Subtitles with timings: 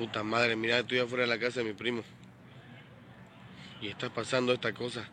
[0.00, 2.02] Puta madre, mira, estoy afuera de la casa de mi primo.
[3.82, 5.06] Y está pasando esta cosa.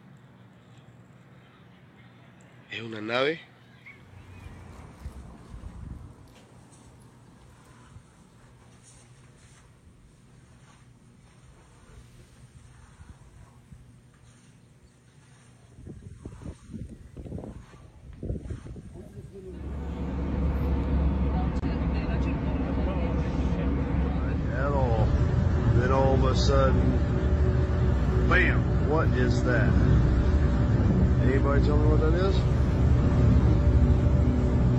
[2.72, 3.42] ¿Es una nave?
[26.48, 26.80] Sudden,
[28.30, 29.70] bam, what is that?
[31.22, 32.36] Anybody tell me what that is?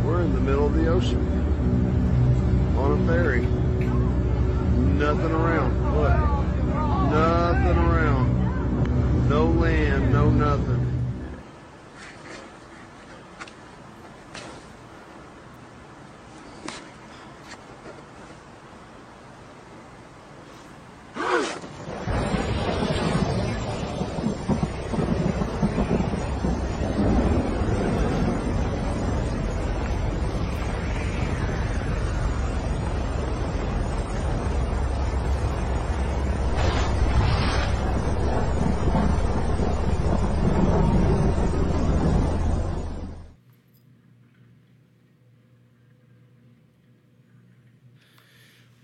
[0.03, 1.21] We're in the middle of the ocean.
[2.79, 3.43] On a ferry.
[4.97, 5.75] Nothing around.
[5.95, 6.17] Look.
[7.13, 9.29] Nothing around.
[9.29, 10.88] No land, no nothing.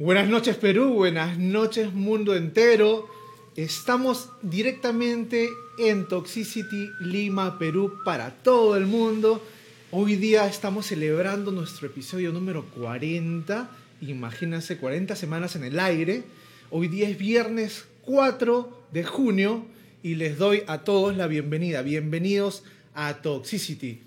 [0.05, 3.09] Buenas noches Perú, buenas noches mundo entero.
[3.57, 5.49] Estamos directamente
[5.79, 9.43] en Toxicity Lima, Perú, para todo el mundo.
[9.91, 13.71] Hoy día estamos celebrando nuestro episodio número 40.
[14.03, 16.25] Imagínense, 40 semanas en el aire.
[16.71, 19.65] Hoy día es viernes 4 de junio
[20.03, 21.81] y les doy a todos la bienvenida.
[21.81, 22.63] Bienvenidos
[22.93, 24.03] a Toxicity.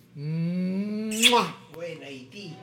[1.73, 2.53] Buena, Haití.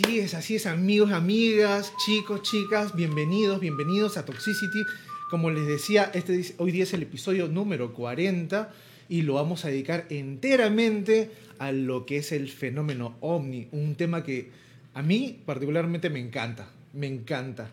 [0.00, 4.84] Así es, así es, amigos, amigas, chicos, chicas, bienvenidos, bienvenidos a Toxicity.
[5.28, 8.72] Como les decía, este es- hoy día es el episodio número 40
[9.08, 14.22] y lo vamos a dedicar enteramente a lo que es el fenómeno ovni, un tema
[14.22, 14.50] que
[14.94, 17.70] a mí particularmente me encanta, me encanta.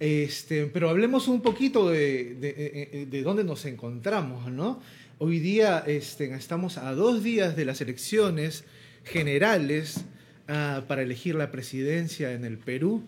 [0.00, 4.80] Este, pero hablemos un poquito de, de- eh, eh, de dónde nos encontramos, ¿no?
[5.18, 8.64] Hoy día este, estamos a dos días de las elecciones
[9.04, 10.04] generales
[10.48, 13.02] ah, para elegir la presidencia en el Perú.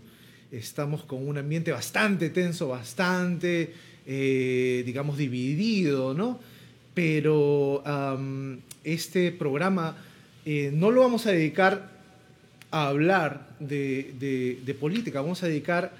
[0.52, 3.72] Estamos con un ambiente bastante tenso, bastante,
[4.06, 6.40] eh, digamos, dividido, ¿no?
[6.94, 7.82] Pero
[8.84, 9.96] este programa
[10.44, 11.88] eh, no lo vamos a dedicar
[12.72, 15.92] a hablar de, de- de política, vamos a dedicar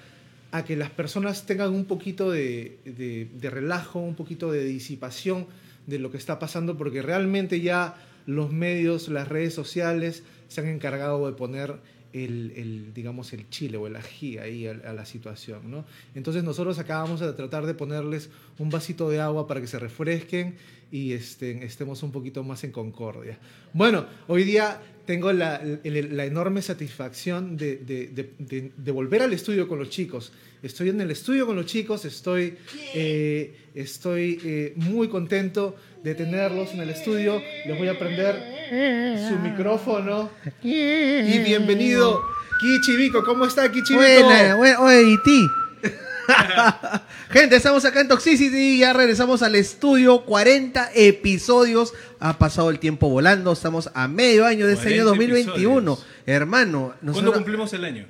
[0.51, 5.47] a que las personas tengan un poquito de- de relajo, un poquito de disipación
[5.87, 10.67] de lo que está pasando, porque realmente ya los medios, las redes sociales se han
[10.67, 11.79] encargado de poner
[12.11, 15.85] el, el, digamos, el chile o el ají ahí a, la situación, ¿no?
[16.13, 18.29] Entonces nosotros acá vamos a tratar de ponerles
[18.59, 20.57] un vasito de agua para que se refresquen
[20.91, 23.37] y este, estemos un poquito más en concordia.
[23.73, 28.07] Bueno, hoy día tengo la, la enorme satisfacción de, de-
[28.39, 30.31] de- de- volver al estudio con los chicos.
[30.61, 32.55] Estoy en el estudio con los chicos, estoy,
[32.93, 37.41] eh, estoy eh, muy contento de tenerlos en el estudio.
[37.65, 38.35] Les voy a prender
[39.29, 40.29] su micrófono.
[40.61, 42.21] Y bienvenido,
[42.61, 43.23] Kichibico.
[43.23, 43.95] ¿Cómo está, Kichibico?
[44.03, 45.47] Buena, buena, oye, Haití.
[47.29, 53.09] Gente, estamos acá en Toxicity, ya regresamos al estudio, 40 episodios, ha pasado el tiempo
[53.09, 55.91] volando, estamos a medio año de este año 40 2021.
[55.93, 56.07] episodios.
[56.25, 58.05] Hermano, ¿Cuándo nosotros- cumplimos el año?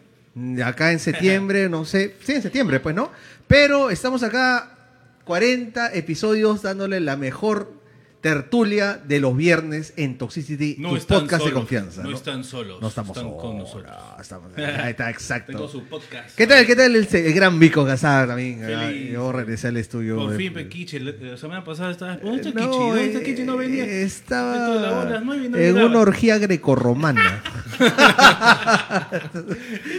[0.65, 3.11] acá en septiembre, no sé, sí, en septiembre, pues, ¿no?
[3.47, 4.77] Pero estamos acá
[5.25, 7.73] 40 episodios dándole la mejor
[8.21, 12.03] tertulia de los viernes en Toxicity, No tu están podcast de solos, confianza.
[12.03, 13.91] no están solos, No estamos están con solos, nosotros.
[14.21, 15.51] estamos- ahí está, exacto.
[15.53, 16.35] Tengo su podcast.
[16.35, 18.59] ¿Qué tal, qué tal el, el gran Vico Casar también?
[18.61, 19.11] Feliz.
[19.11, 20.17] Yo regresé al estudio.
[20.17, 20.99] Por de- fin, Pequiche.
[20.99, 22.17] La semana pasada estaba.
[22.17, 22.67] ¿Dónde está Kichi?
[22.77, 23.43] ¿Dónde está eh, Kichi?
[23.43, 23.85] No venía.
[23.85, 27.43] Estaba de no no en una orgía grecorromana.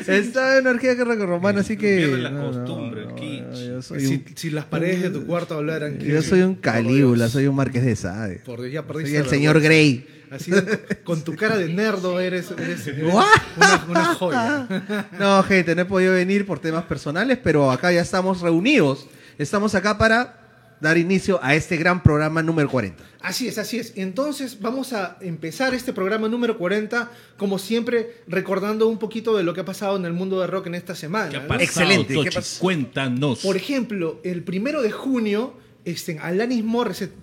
[0.06, 1.96] estaba en una orgía grecorromana, así que.
[1.96, 3.72] Pierde la no, no, costumbre, no, Kichi.
[3.82, 5.98] Si, si las paredes de tu cuarto hablaran.
[5.98, 7.32] yo soy un Calígula, Dios.
[7.32, 8.36] soy un Marqués de Sade.
[8.44, 9.68] Por Dios, ya perdiste Soy el señor vergüenza.
[9.68, 10.26] Grey.
[10.30, 10.50] Así,
[11.04, 15.08] con tu cara de nerdo eres, eres, eres una, una joya.
[15.18, 19.06] No, gente, no he podido venir por temas personales, pero acá ya estamos reunidos.
[19.36, 20.38] Estamos acá para
[20.80, 23.04] dar inicio a este gran programa número 40.
[23.20, 23.92] Así es, así es.
[23.96, 29.52] Entonces vamos a empezar este programa número 40, como siempre, recordando un poquito de lo
[29.52, 31.28] que ha pasado en el mundo de rock en esta semana.
[31.28, 31.48] ¿Qué ha ¿no?
[31.48, 32.30] pasado, Excelente, ¿qué?
[32.58, 33.40] Cuéntanos.
[33.40, 35.54] Por ejemplo, el primero de junio,
[35.84, 37.14] este, Alanis Morissette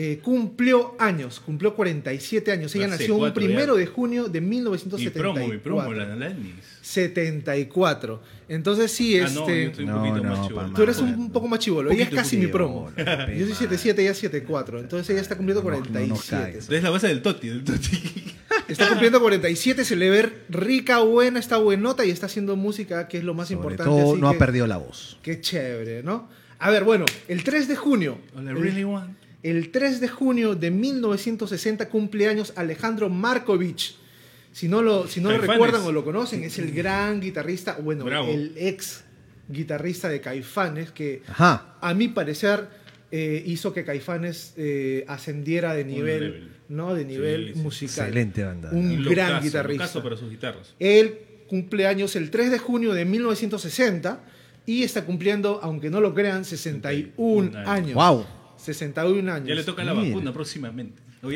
[0.00, 2.72] eh, cumplió años, cumplió 47 años.
[2.76, 3.80] Ella Hace nació un primero ya.
[3.80, 5.32] de junio de mi 1974.
[5.34, 6.54] promo, mi promo, la Alanis.
[6.82, 8.20] 74.
[8.48, 9.34] Entonces sí, Ah, este...
[9.40, 10.70] no, yo estoy un No, poquito no, más chivolo.
[10.72, 11.90] Tú eres un poco más chivolo.
[11.90, 12.90] Ella es casi mi promo.
[12.96, 14.80] Yo soy 77, ella es 74.
[14.80, 16.42] Entonces ella está cumpliendo No, no, no 47.
[16.44, 16.70] cagues.
[16.70, 17.88] Es la base del Toti, del Toti.
[18.68, 23.16] Está cumpliendo 47, se le ve rica, buena, está buenota y está haciendo música, que
[23.16, 23.90] es lo más Sobre importante.
[23.90, 25.18] todo, así no que- ha perdido la voz.
[25.22, 26.28] Qué chévere, ¿no?
[26.58, 28.18] A ver, bueno, el 3 de junio.
[28.36, 29.14] Hola, el- really one.
[29.42, 33.96] El 3 de junio de 1960 cumpleaños Alejandro Markovich.
[34.52, 38.04] Si no lo, si no lo recuerdan o lo conocen, es el gran guitarrista, bueno,
[38.04, 38.28] Bravo.
[38.28, 39.04] el ex
[39.48, 41.76] guitarrista de Caifanes, que Ajá.
[41.80, 42.66] a mi parecer
[43.12, 46.48] eh, hizo que Caifanes eh, ascendiera de nivel.
[46.68, 46.94] ¿no?
[46.94, 47.60] De nivel Sí, sí.
[47.60, 48.08] musical.
[48.08, 48.70] Excelente banda.
[48.72, 49.84] Un Un gran guitarrista.
[49.84, 50.74] locazo para sus guitarras.
[50.78, 51.18] Él
[51.48, 54.20] cumple años el 3 de junio de 1960
[54.66, 57.68] y está cumpliendo, aunque no lo crean, 61 años.
[57.68, 57.94] años.
[57.94, 58.26] Wow.
[58.74, 59.48] 61 años.
[59.48, 60.08] Ya le toca la Mira.
[60.08, 61.02] vacuna próximamente.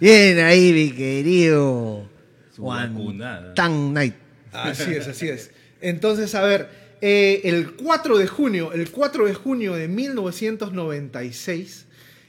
[0.00, 2.08] Bien ahí, mi querido.
[2.54, 3.54] Su Juan.
[3.54, 4.14] Tan Night.
[4.52, 5.50] Así es, así es.
[5.80, 6.68] Entonces, a ver,
[7.00, 11.86] eh, el 4 de junio, el 4 de junio de 1996,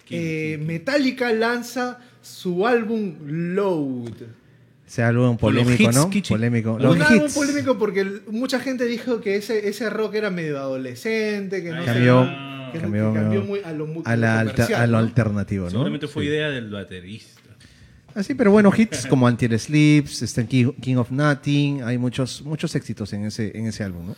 [0.09, 4.13] eh, Metallica lanza su álbum Load.
[5.37, 6.09] Con los polémico, hits, ¿no?
[6.09, 6.29] Kichi.
[6.33, 6.77] Polémico.
[6.79, 7.35] Los un Los álbum hits.
[7.35, 11.85] polémico porque mucha gente dijo que ese, ese rock era medio adolescente, que no sé,
[11.85, 14.97] Cambió, que, que cambió, cambió muy a lo, mu- a, la comercial, a lo ¿no?
[14.99, 15.71] alternativo, ¿no?
[15.71, 16.29] Seguramente fue Sí.
[16.29, 17.41] idea del baterista.
[18.15, 23.13] Así, pero bueno, hits como Anti Sleeps, King, King of Nothing, hay muchos, muchos éxitos
[23.13, 24.15] en ese, en ese álbum, ¿no?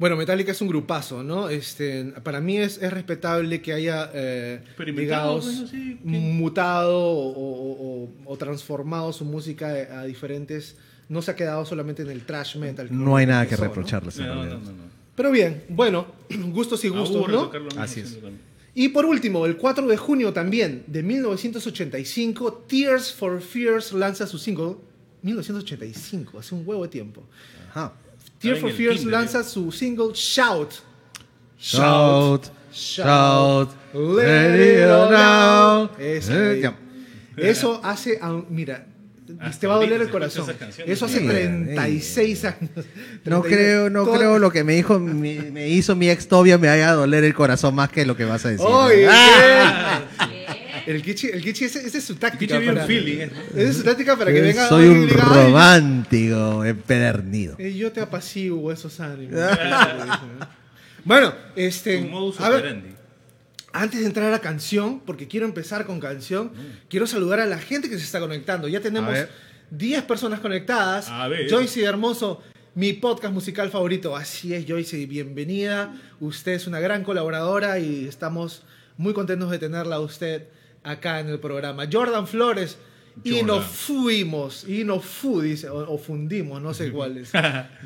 [0.00, 1.50] Bueno, Metallica es un grupazo, ¿no?
[1.50, 4.60] Este, para mí es, es respetable que haya, eh,
[4.96, 10.76] digamos, bueno, sí, mutado o, o- o- o transformado su música a, diferentes...
[11.10, 12.88] No se ha quedado solamente en el trash metal.
[12.90, 13.64] No hay nada que ¿no?
[13.64, 14.60] reprocharles en No, no, realidad.
[14.64, 14.82] no, no.
[15.16, 16.06] Pero bien, bueno,
[16.52, 17.50] gustos y gustos, ¿no?
[17.76, 18.16] Así es.
[18.74, 24.38] Y por último, el 4 de junio también de 1985, Tears for Fears lanza su
[24.38, 24.76] single.
[25.22, 27.22] 1985, hace un huevo de tiempo.
[27.70, 27.92] Ajá.
[28.40, 30.70] Tears en for Fears lanza su single Shout.
[31.58, 36.00] Shout, shout, let it all out.
[36.00, 36.72] Eso, Eh.
[37.36, 38.86] Eso hace, mira,
[39.38, 40.50] Hasta te va a doler el corazón.
[40.86, 42.70] Eso hace Sí, 36 años.
[43.24, 43.44] No 36.
[43.54, 46.90] creo, no Todo- creo lo que me dijo, me hizo mi ex novia me vaya
[46.90, 48.66] a doler el corazón más que lo que vas a decir.
[50.80, 50.90] Ah.
[50.90, 52.58] El Kichi, el Kichi, esa es su táctica.
[52.58, 53.30] Un para- feeling, ¿eh?
[53.56, 54.68] Esa es su táctica para que venga.
[54.68, 57.54] soy un y diga, "Ay, romántico empedernido.
[57.58, 59.34] Eh, yo te apaciguo esos ánimos.
[61.04, 61.98] bueno, este.
[62.38, 62.88] A ver, operandi.
[63.72, 66.52] antes de entrar a la canción, porque quiero empezar con canción,
[66.88, 68.68] quiero saludar a la gente que se está conectando.
[68.68, 69.30] Ya tenemos A ver.
[69.70, 71.08] 10 personas conectadas.
[71.08, 71.48] A ver.
[71.48, 72.42] Joyce Hermoso,
[72.74, 74.16] mi podcast musical favorito.
[74.16, 75.94] Así es, Joyce, bienvenida.
[76.20, 78.62] Usted es una gran colaboradora y estamos
[78.96, 80.44] muy contentos de tenerla a usted
[80.82, 81.86] acá en el programa.
[81.90, 82.78] Jordan Flores.
[83.24, 87.32] Y nos fuimos, y nos fu, dice, o, o fundimos, no sé cuál es.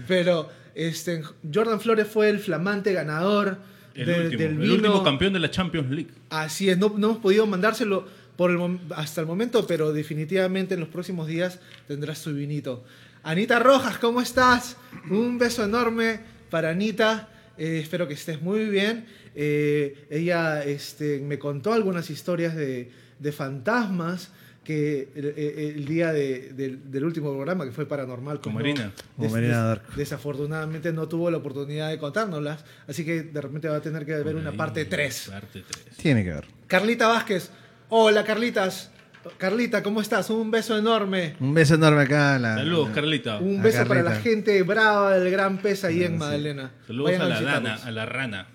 [0.07, 1.23] Pero este,
[1.53, 3.59] Jordan Flores fue el flamante ganador
[3.95, 4.75] El, de- último, del el vino.
[4.75, 6.11] último campeón de la Champions League.
[6.31, 10.81] Así es, no, no hemos podido mandárselo por el hasta el momento, pero definitivamente en
[10.81, 11.59] los próximos días
[11.89, 12.85] tendrás su vinito.
[13.23, 14.77] Anita Rojas, ¿cómo estás?
[15.11, 16.21] Un beso enorme
[16.51, 17.29] para Anita.
[17.57, 19.07] eh, espero que estés muy bien.
[19.35, 24.31] Eh, ella este, me contó algunas historias de, de fantasmas
[24.62, 28.61] que el, el- el día de- del, del último programa, que fue paranormal, Con no-
[28.61, 28.93] Marina.
[29.17, 29.83] Con Marina Dark.
[29.95, 34.14] desafortunadamente no tuvo la oportunidad de contárnoslas, así que de repente va a tener que
[34.14, 35.29] ver una parte 3.
[35.31, 35.97] Parte 3.
[35.99, 36.45] Tiene que ver.
[36.67, 37.50] Carlita Vázquez.
[37.91, 38.91] Hola, Carlitas.
[39.38, 40.29] Carlita, ¿cómo estás?
[40.31, 41.35] Un beso enorme.
[41.41, 42.35] Un beso enorme acá.
[42.37, 43.38] a La, Saludos, Carlita.
[43.38, 44.11] Un A beso para Carlita.
[44.14, 46.73] la gente brava del Gran Pez ahí en Magdalena.
[46.87, 47.71] Saludos Vayan a la visitarnos.
[47.81, 48.47] Dana, a la rana.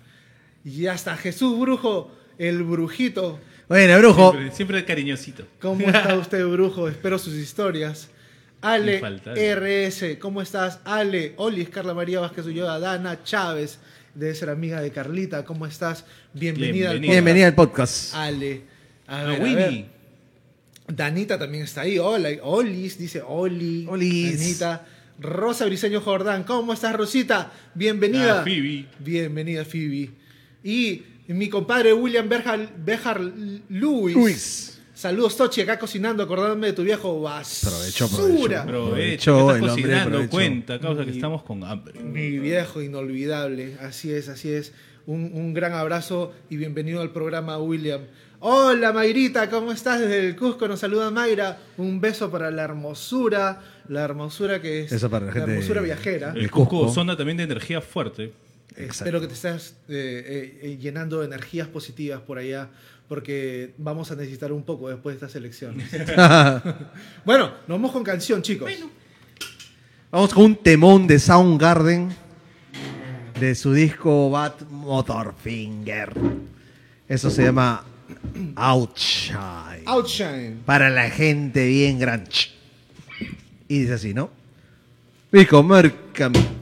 [0.64, 3.38] Y hasta Jesús Brujo, el brujito.
[3.68, 4.32] Bueno, brujo.
[4.32, 5.46] Siempre, siempre cariñosito.
[5.60, 6.88] ¿Cómo está usted, brujo?
[6.88, 8.08] Espero sus historias.
[8.60, 9.00] Ale.
[9.00, 10.80] RS, ¿cómo estás?
[10.84, 13.78] Ale, Olis, Carla María Vázquez Ulloa, Dana Chávez,
[14.14, 16.04] debe ser amiga de Carlita, ¿cómo estás?
[16.34, 17.00] Bienvenida, al Bienvenida.
[17.00, 17.14] podcast.
[17.14, 18.14] Bienvenida al podcast.
[18.14, 18.60] Ale.
[19.06, 19.56] A A ver, a Winnie.
[19.56, 19.84] ver.
[20.88, 21.98] Danita también está ahí.
[21.98, 23.86] Hola, Olis, dice Oli.
[23.88, 24.38] Olis.
[24.40, 24.86] Danita.
[25.20, 27.52] Rosa Briseño Jordán, ¿cómo estás, Rosita?
[27.74, 28.40] Bienvenida.
[28.40, 28.86] A Phoebe.
[28.98, 30.10] Bienvenida, Phoebe.
[30.64, 34.14] Y mi compadre William Bejar, Bejar Lewis.
[34.16, 34.76] Luis.
[34.94, 37.72] Saludos, Tochi, acá cocinando, acordándome de tu viejo basura.
[37.74, 38.58] Aprovecho, aprovecho.
[38.58, 40.08] Aprovecho, Aprovechó ¿qué el estás hombre, cocinando?
[40.08, 40.30] aprovechó.
[40.30, 42.00] Cuenta, causa que estamos con hambre.
[42.00, 44.72] Mi viejo inolvidable, así es, así es.
[45.06, 48.02] Un, un gran abrazo y bienvenido al programa, William.
[48.40, 50.00] Hola, Mayrita, ¿cómo estás?
[50.00, 51.58] Desde el Cusco nos saluda Mayra.
[51.78, 55.86] Un beso para la hermosura, la hermosura que es Eso para la gente hermosura de-
[55.86, 56.32] viajera.
[56.34, 56.92] El El Cusco, Cusco.
[56.92, 58.32] zona también de energía fuerte.
[58.76, 62.68] Espero que te estés eh, eh, eh, llenando de energías positivas por allá,
[63.08, 65.90] porque vamos a necesitar un poco después de estas elecciones.
[67.24, 68.70] bueno, nos vamos con canción, chicos.
[70.10, 72.10] Vamos con un temón de Soundgarden
[73.38, 76.12] de su disco Bad Motorfinger.
[77.08, 77.84] Eso se llama
[78.56, 79.84] Outshine.
[79.86, 80.62] Outshine.
[80.64, 82.50] Para la gente bien grunge.
[83.68, 84.30] Y dice así, ¿no?
[85.30, 86.59] Pico, márcame.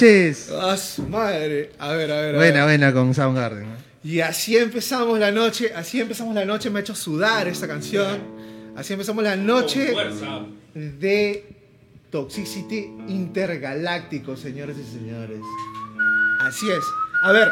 [0.00, 0.50] Noches.
[0.52, 1.72] Ah, su madre.
[1.78, 2.34] A ver, a ver.
[2.34, 2.78] a Buena, ver.
[2.78, 3.64] buena con Soundgarden.
[3.64, 3.76] ¿no?
[4.04, 5.72] Y así empezamos la noche.
[5.74, 6.70] Así empezamos la noche.
[6.70, 8.20] Me ha hecho sudar esta canción.
[8.76, 9.94] Así empezamos la noche
[10.74, 11.44] de
[12.10, 15.40] Toxicity Intergaláctico, señores y señores.
[16.42, 16.84] Así es.
[17.24, 17.48] A ver,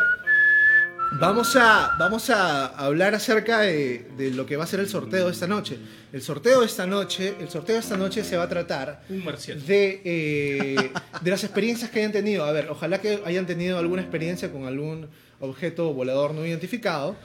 [1.13, 5.27] vamos a, vamos a hablar acerca de, de lo que va a ser el sorteo
[5.27, 5.79] de esta noche.
[6.13, 10.01] El sorteo de esta noche, el sorteo de esta noche se va a tratar de,
[10.05, 12.45] eh, de las experiencias que hayan tenido.
[12.45, 15.09] A ver, ojalá que hayan tenido alguna experiencia con algún
[15.41, 17.17] objeto volador no identificado.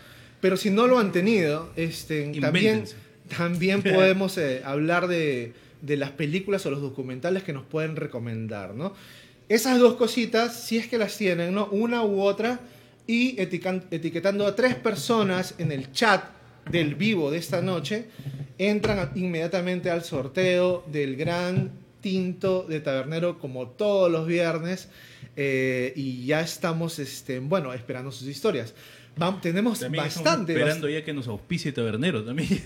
[0.42, 2.86] Pero si no lo han tenido, este, también,
[3.38, 8.74] también podemos eh, hablar de, de las películas o los documentales que nos pueden recomendar,
[8.74, 8.94] ¿no?
[9.50, 11.66] Esas dos cositas, si es que las tienen, ¿no?
[11.72, 12.60] Una u otra,
[13.10, 16.24] y etiquetando a tres personas en el chat
[16.70, 18.06] del vivo de esta noche,
[18.60, 24.90] entran inmediatamente al sorteo del gran tinto de tabernero como todos los viernes
[25.36, 28.76] eh, y ya estamos, este, bueno, esperando sus historias.
[29.18, 32.48] Vam- tenemos También estamos bastante, esperando ya que nos auspicie Tabernero también.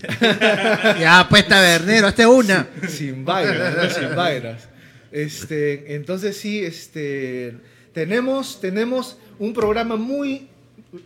[1.00, 2.68] Ya, pues tabernero, este una.
[2.86, 3.88] sin vainas, ¿no?
[3.90, 4.68] sin vainas.
[5.10, 7.54] Este, entonces sí, este,
[7.94, 10.48] tenemos, tenemos un programa muy,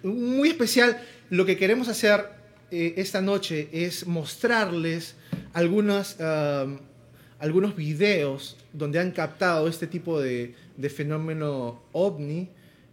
[0.03, 1.01] muy especial.
[1.31, 2.25] Lo que queremos hacer
[2.73, 5.15] eh, esta noche es mostrarles
[5.53, 6.17] algunas,
[7.39, 12.49] algunos videos donde han captado este tipo de, de fenómeno ovni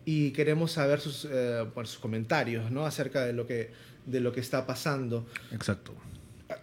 [0.05, 2.85] y queremos saber sus, eh, bueno, sus comentarios ¿no?
[2.85, 3.71] acerca de lo, que,
[4.05, 5.25] de lo que está pasando.
[5.51, 5.93] Exacto.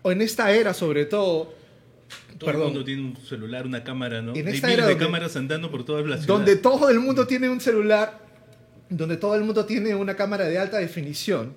[0.05, 1.55] En esta era, sobre todo,
[2.39, 2.63] Todo Perdón.
[2.69, 4.35] el mundo tiene un celular, una cámara, ¿no?
[4.35, 6.27] En Hay esta miles era de donde- cámaras andando por toda la ciudad.
[6.27, 8.21] donde todo el mundo tiene un celular,
[8.89, 11.55] donde todo el mundo tiene una cámara de alta definición,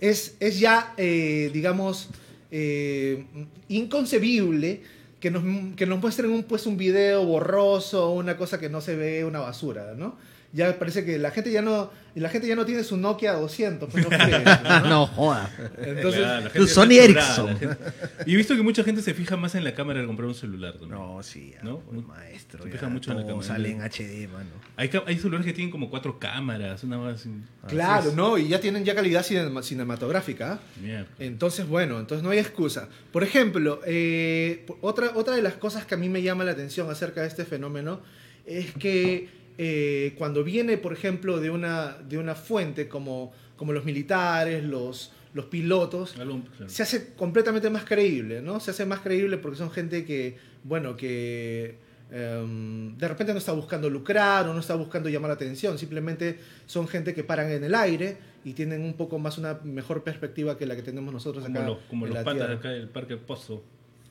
[0.00, 2.08] es, es ya, eh, digamos,
[2.50, 3.24] eh,
[3.68, 4.82] inconcebible
[5.20, 5.42] que nos,
[5.74, 9.40] que nos muestren un, pues, un video borroso, una cosa que no se ve, una
[9.40, 10.18] basura, ¿no?
[10.56, 13.90] Ya parece que la gente ya no, la gente ya no tiene su Nokia 200,
[13.90, 14.80] pues, no cree, ¿no?
[14.88, 15.50] No joda.
[15.76, 17.58] Entonces, Claro, Tu Sony Ericsson.
[17.58, 17.76] gente-
[18.24, 20.34] Y he visto que mucha gente se fija más en la cámara al comprar un
[20.34, 20.72] celular.
[20.78, 20.92] también.
[20.98, 21.80] No, sí, ya, ¿No?
[21.80, 22.62] pues, maestro.
[22.64, 23.46] Se ya, fija mucho en la cámara.
[23.46, 24.48] sale en HD, mano.
[24.76, 27.30] Hay, hay celulares que tienen como cuatro cámaras, una más así.
[27.68, 28.38] claro, ¿no?
[28.38, 30.54] Y ya tienen ya calidad cinema- cinematográfica.
[30.54, 30.58] ¿ah?
[30.82, 31.06] Mierda.
[31.18, 32.88] Entonces, bueno, entonces no hay excusa.
[33.12, 36.90] Por ejemplo, eh, otra, otra de las cosas que a mí me llama la atención
[36.90, 38.00] acerca de este fenómeno
[38.46, 43.84] es que eh, cuando viene, por ejemplo, de una, de una fuente como, como los
[43.84, 46.42] militares, los, los pilotos, claro.
[46.66, 48.60] se hace completamente más creíble, ¿no?
[48.60, 51.78] Se hace más creíble porque son gente que, bueno, que
[52.10, 56.38] em, de repente no está buscando lucrar o no está buscando llamar la atención, simplemente
[56.66, 60.56] son gente que paran en el aire y tienen un poco más una mejor perspectiva
[60.56, 61.66] que la que tenemos nosotros Como acá.
[61.66, 62.54] los, como en los la patas Tierra.
[62.54, 63.64] acá del Parque Pozo.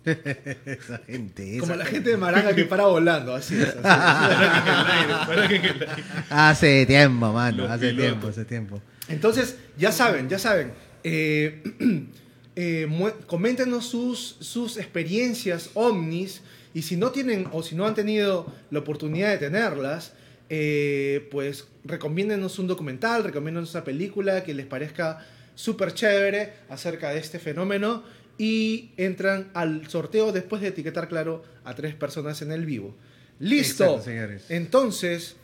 [0.06, 1.58] Esa gente.
[1.60, 1.96] Como la gente.
[1.96, 3.76] gente de Maranga que para volando, así es.
[3.84, 5.90] así es.
[6.30, 7.64] Hace tiempo, mano.
[7.64, 8.06] Los hace pilotos.
[8.06, 8.82] tiempo, hace tiempo.
[9.08, 10.74] Entonces, ya saben, ya saben.
[11.04, 11.64] Eh,
[12.56, 12.88] eh,
[13.28, 16.42] coméntenos sus, sus experiencias ovnis
[16.74, 20.14] y si no tienen o si no han tenido la oportunidad de tenerlas,
[20.50, 27.20] eh, pues recomiéndenos un documental, recomiéndenos una película que les parezca súper chévere acerca de
[27.20, 28.04] este fenómeno
[28.38, 32.96] y entran al sorteo después de etiquetar, claro, a tres personas en el vivo.
[33.40, 33.84] Listo.
[33.84, 34.46] Exacto, señores.
[34.50, 35.36] Entonces,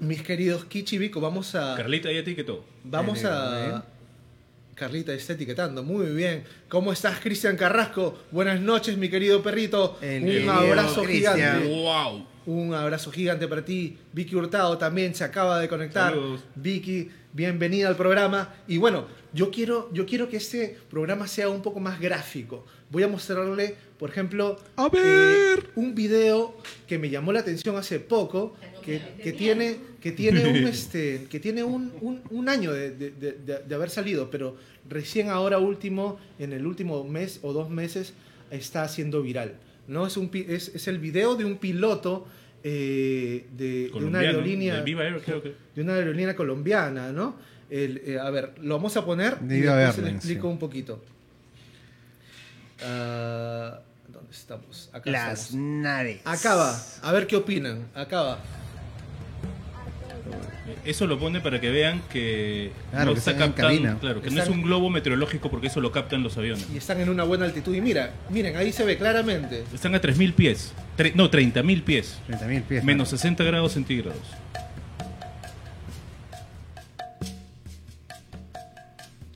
[0.00, 1.74] mis queridos Kichibico, vamos a...
[1.76, 2.64] Carlita, ya etiquetó.
[2.84, 3.66] Vamos Bien, a.
[3.66, 3.82] bien.
[4.74, 6.44] Carlita está etiquetando, muy bien.
[6.68, 8.18] ¿Cómo estás, Cristian Carrasco?
[8.30, 9.98] Buenas noches, mi querido perrito.
[10.02, 11.66] El Un abrazo gigante.
[11.66, 12.26] ¡Wow!
[12.46, 13.98] Un abrazo gigante para ti.
[14.12, 16.12] Vicky Hurtado también se acaba de conectar.
[16.12, 16.44] Saludos.
[16.54, 18.54] Vicky, bienvenida al programa.
[18.68, 22.64] Y bueno, yo quiero, yo quiero que este programa sea un poco más gráfico.
[22.90, 25.02] Voy a mostrarle, por ejemplo, A ver.
[25.58, 26.56] eh, un video
[26.86, 28.54] que me llamó la atención hace poco,
[28.84, 33.10] que, que tiene, que tiene un, este, que tiene un, un- un año de, de-
[33.10, 34.56] de- de- de haber salido, pero
[34.88, 38.12] recién ahora último, en el último mes o dos meses,
[38.52, 39.56] está haciendo viral.
[39.88, 40.06] ¿No?
[40.06, 42.26] Es, un, es, es el video de un piloto
[42.62, 45.54] eh, de, de una aerolínea de Viva Air, creo que.
[45.74, 47.36] de una aerolínea colombiana, ¿no?
[47.70, 50.52] El, eh, a ver, lo vamos a poner y después le Airlines, explico sí.
[50.52, 51.04] un poquito.
[52.82, 54.90] Ah, ¿Dónde estamos?
[54.92, 55.66] Acá Las estamos.
[55.66, 56.20] naves.
[56.24, 56.80] Acaba.
[57.02, 57.88] A ver qué opinan.
[57.94, 58.38] Acaba.
[60.86, 64.40] Eso lo pone para que vean que Claro, no que está captando, claro, que no
[64.42, 66.66] es un globo meteorológico porque eso lo captan los aviones.
[66.72, 67.74] Y están en una buena altitud.
[67.74, 69.64] Y mira, miren, ahí se ve claramente.
[69.74, 70.72] Están a 3.000 pies.
[70.96, 72.18] Tre- no, 30.000 pies.
[72.28, 72.84] 30.000 pies.
[72.84, 74.20] Menos 60 grados centígrados.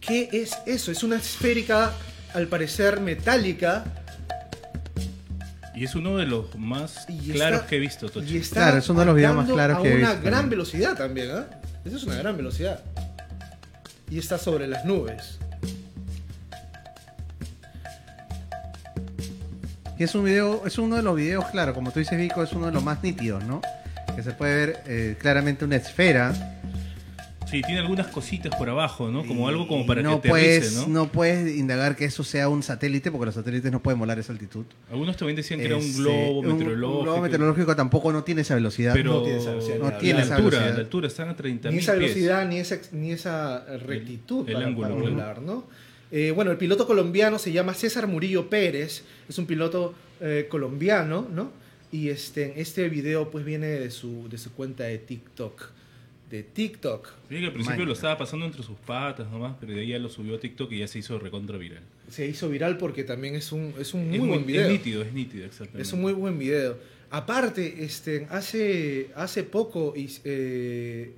[0.00, 0.90] ¿Qué es eso?
[0.90, 1.92] Es una esférica,
[2.34, 3.84] al parecer metálica,
[5.80, 8.26] Y es uno de los más Y claros está- que he visto, Tocho.
[8.30, 10.20] Y está Claro, es uno de los videos más claros a que he una visto
[10.20, 10.50] gran también.
[10.50, 11.46] velocidad también, ¿ah?
[11.86, 12.80] Eso es una gran velocidad.
[14.10, 15.38] Y está sobre las nubes.
[19.98, 22.52] Y es un video, es uno de los videos, claro, como tú dices, Vico, es
[22.52, 23.62] uno de los más nítidos, ¿no?
[24.14, 26.59] Que se puede ver eh, claramente una esfera.
[27.50, 29.26] Sí, tiene algunas cositas por abajo, ¿no?
[29.26, 31.00] Como algo como para no que puedes, aterrice, ¿no?
[31.06, 31.12] ¿no?
[31.12, 34.32] puedes indagar que eso sea un satélite, porque los satélites no pueden volar a esa
[34.32, 34.64] altitud.
[34.90, 36.98] Algunos también decían que era un Este, globo un- meteorológico.
[36.98, 38.92] Un globo meteorológico tampoco no tiene esa velocidad.
[38.92, 40.74] pero No tiene esa velocidad, no la tiene esa altura, velocidad.
[40.76, 42.02] la altura están a 30 Ni esa pies.
[42.02, 45.64] velocidad, ni esa, ni esa rectitud el para, ángulo, para volar, ¿no?
[46.12, 51.26] Eh, bueno, el piloto colombiano se llama César Murillo Pérez, es un piloto eh, colombiano,
[51.32, 51.50] ¿no?
[51.92, 55.70] Y este, este video pues viene de su, de su cuenta de TikTok.
[56.30, 57.08] De TikTok.
[57.28, 57.86] Sí, que al principio Maña.
[57.86, 60.70] lo estaba pasando entre sus patas nomás, pero de ahí ya lo subió a TikTok
[60.72, 61.82] y ya se hizo recontra viral.
[62.08, 64.66] Se hizo viral porque también es un, es un muy es, buen video.
[64.66, 65.82] es nítido, es nítido, exactamente.
[65.82, 66.78] Es un muy buen video.
[67.10, 71.12] Aparte, este, hace, hace poco eh,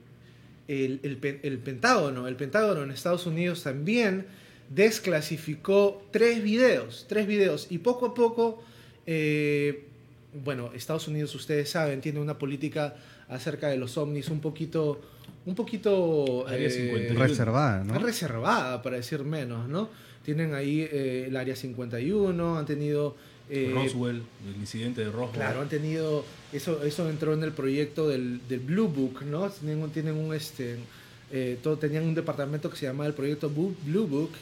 [0.67, 1.01] el,
[1.43, 4.25] el Pentágono, el Pentágono en Estados Unidos también
[4.75, 7.67] desclasificó tres videos, tres videos.
[7.71, 8.63] Y poco a poco,
[9.07, 9.85] eh,
[10.45, 12.97] bueno, Estados Unidos, ustedes saben, tiene una política
[13.35, 15.01] acerca de los ovnis un poquito,
[15.47, 17.21] un poquito Área eh, 51.
[17.21, 17.95] Reservada, ¿no?
[17.97, 19.89] es reservada, para decir menos, ¿no?
[20.25, 23.17] Tienen ahí eh, el Área 51, han tenido...
[23.51, 25.33] eh, Roswell, el incidente de Roswell.
[25.33, 26.25] Claro, han tenido...
[26.53, 29.49] Eso, eso entró en el proyecto del, del Blue Book, ¿no?
[29.51, 30.77] Tienen un, tienen un, este,
[31.33, 34.33] eh, todo, tenían un departamento que se llamaba el proyecto Blue Book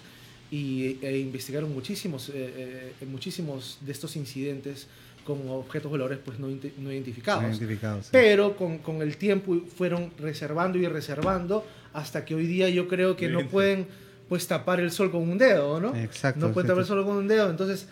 [0.50, 4.88] y e investigaron muchísimos, eh, eh, muchísimos de estos incidentes
[5.36, 7.42] con objetos voladores pues, no, no identificados.
[7.42, 8.10] No identificados, sí.
[8.12, 13.16] Pero con, con el tiempo fueron reservando y reservando hasta que hoy día yo creo
[13.16, 13.86] que no pueden
[14.28, 15.94] pues tapar el sol con un dedo, ¿no?
[15.96, 17.50] Exacto, No pueden tapar el sol con un dedo.
[17.50, 17.88] Entonces,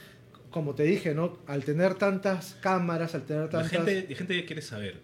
[0.50, 1.36] como te dije, ¿no?
[1.46, 3.70] Al tener tantas cámaras, al tener La tantas...
[3.70, 5.00] gente, la gente quiere saber.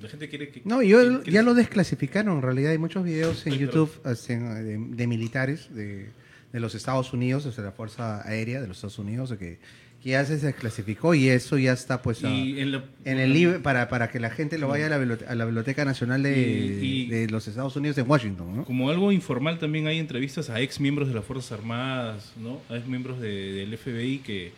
[0.00, 0.62] La gente quiere que.
[0.64, 2.70] No, yo quiere- quiere- ya lo desclasificaron en realidad.
[2.72, 6.08] Hay muchos videos en YouTube de, de militares de,
[6.52, 9.58] de los Estados Unidos, o sea, la Fuerza Aérea de los Estados Unidos, que,
[10.02, 13.32] que ya se desclasificó y eso ya está pues a- Y en, la- en el
[13.32, 16.78] libro para, para que la gente lo vaya a la, a la Biblioteca Nacional de,
[16.80, 18.64] Y- y- de los Estados Unidos en Washington, ¿no?
[18.64, 22.60] Como algo informal también hay entrevistas a ex miembros de las Fuerzas Armadas, ¿no?
[22.68, 24.52] A ex miembros de- del FBI que,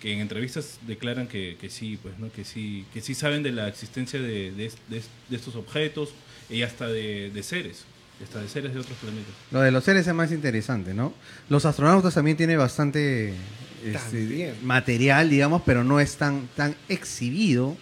[0.00, 2.32] que en entrevistas declaran que, que sí, pues, ¿no?
[2.32, 6.10] Que sí, que sí saben de la existencia de, de, de- de estos objetos
[6.48, 7.84] y hasta de, de seres,
[8.22, 9.32] hasta de seres de otros planetas.
[9.50, 11.14] Lo de los seres es más interesante, ¿no?
[11.48, 13.34] Los astronautas también tienen bastante
[13.84, 17.76] este, material, digamos, pero no es tan, tan exhibido.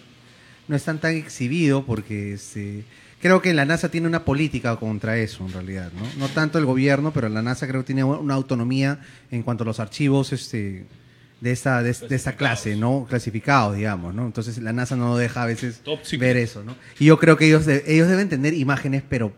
[0.67, 2.83] No es tan tan exhibido porque este,
[3.19, 6.03] creo que la NASA tiene una política contra eso, en realidad, ¿no?
[6.19, 8.99] No tanto el gobierno, pero la NASA creo que tiene una autonomía
[9.31, 10.85] en cuanto a los archivos este,
[11.41, 13.07] de, esta, de, de esta clase, ¿no?
[13.09, 14.27] Clasificados, digamos, ¿no?
[14.27, 15.81] Entonces la NASA no deja a veces
[16.19, 16.75] ver eso, ¿no?
[16.99, 19.33] Y yo creo que ellos, de- ellos deben tener imágenes, pero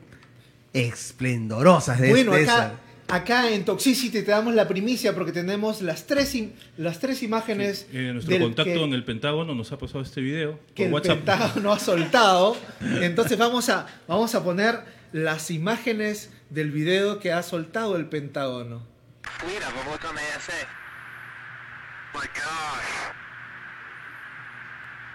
[0.74, 2.74] esplendorosas de, Bueno, de acá,
[3.08, 3.16] esa.
[3.16, 6.36] acá en Toxicity te damos la primicia porque tenemos las tres,
[6.78, 10.22] las tres imágenes Eh, nuestro del contacto que, en el Pentágono nos ha pasado este
[10.22, 11.18] video que el WhatsApp.
[11.18, 12.58] Pentágono ha soltado.
[13.02, 14.80] Entonces vamos a, vamos a poner
[15.12, 18.92] las imágenes del video que ha soltado el Pentágono.
[19.40, 19.92] fleet of them.
[19.92, 20.68] Look on the ASA.
[22.14, 22.92] My gosh.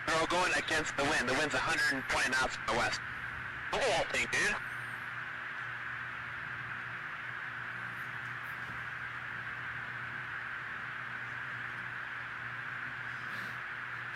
[0.07, 1.29] They're all going against the wind.
[1.29, 3.01] The wind's 120 knots to the west.
[3.73, 4.57] Look at that thing, dude.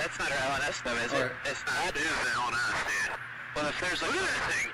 [0.00, 1.16] That's not our LNS though, is it?
[1.16, 1.32] Alright.
[1.44, 1.92] It's not.
[1.92, 3.12] That is an LNS, dude.
[3.54, 4.70] Well, if there's look at that thing.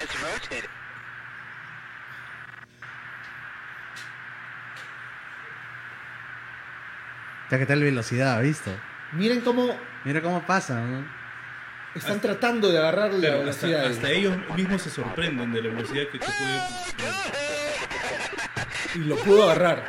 [0.00, 0.70] It's rotating.
[7.50, 8.70] Ya que tal velocidad, ¿visto?
[9.12, 11.04] Miren cómo Mira cómo pasa, ¿no?
[11.96, 13.86] están tratando de agarrar la velocidad.
[13.86, 16.60] hasta, hasta ellos mismos se sorprenden de la velocidad que, que puede.
[18.94, 19.82] Y lo pudo agarrar.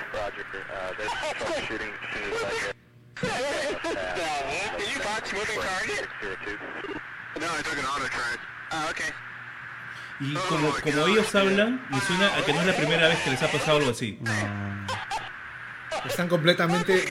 [5.39, 6.05] Moving target?
[7.39, 8.39] No, I took an auto track.
[8.73, 9.11] Oh, okay.
[10.19, 13.29] Y como, como ellos hablan, me suena a que no es la primera vez que
[13.31, 14.19] les ha pasado algo así.
[16.05, 17.03] Están completamente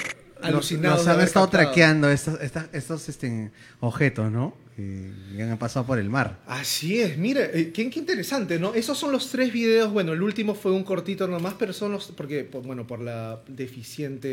[0.43, 1.05] alucinados.
[1.07, 1.65] de han estado captado.
[1.65, 4.55] traqueando estos, estas- estos este, objetos, ¿no?
[4.77, 6.39] Que, que han pasado por el mar.
[6.47, 8.75] Así es, mira, eh, qué, qué interesante, ¿no?
[8.75, 12.09] Esos son los tres videos, bueno, el último fue un cortito nomás, pero son los,
[12.13, 14.29] porque, por- bueno, por la deficiente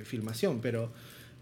[0.00, 0.90] eh, filmación, pero,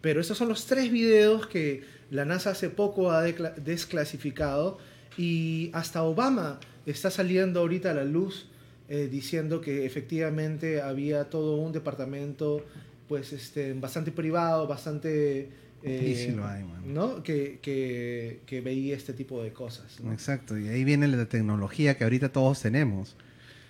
[0.06, 4.78] pero esos son los tres videos que la NASA hace poco ha desclasificado
[5.18, 8.46] y hasta Obama está saliendo ahorita a la luz
[8.88, 12.64] eh, diciendo que efectivamente había todo un departamento
[13.08, 15.48] pues este, bastante privado, bastante
[15.82, 16.82] eh, Y sí lo hay, man.
[16.86, 17.24] ¿no?
[17.24, 19.98] Que, que, que veía este tipo de cosas.
[20.00, 20.12] ¿no?
[20.12, 23.16] Exacto, y ahí viene la tecnología que ahorita todos tenemos.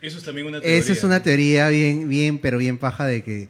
[0.03, 0.79] Eso es también una teoría.
[0.79, 3.49] Esa es una teoría bien, bien, pero bien paja de que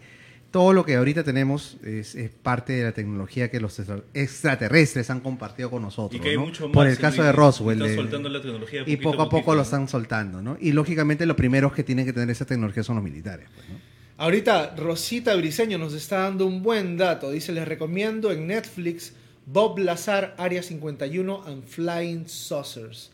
[0.56, 5.10] todo lo que ahorita tenemos es, es parte de la tecnología que los extra- extraterrestres
[5.10, 6.18] han compartido con nosotros.
[6.18, 6.46] Y que hay ¿no?
[6.46, 6.72] mucho más.
[6.72, 7.76] Por el caso de Roswell.
[7.82, 9.62] Están de- soltando la tecnología y poco a poco poquito, lo ¿no?
[9.64, 10.56] están soltando, ¿no?
[10.58, 13.48] Y lógicamente los primeros que tienen que tener esa tecnología son los militares.
[13.54, 13.74] pues, ¿no?
[14.16, 17.30] Ahorita Rosita Briseño nos está dando un buen dato.
[17.30, 19.12] Dice, les recomiendo en Netflix
[19.44, 23.10] Bob Lazar, Área 51 and Flying Saucers.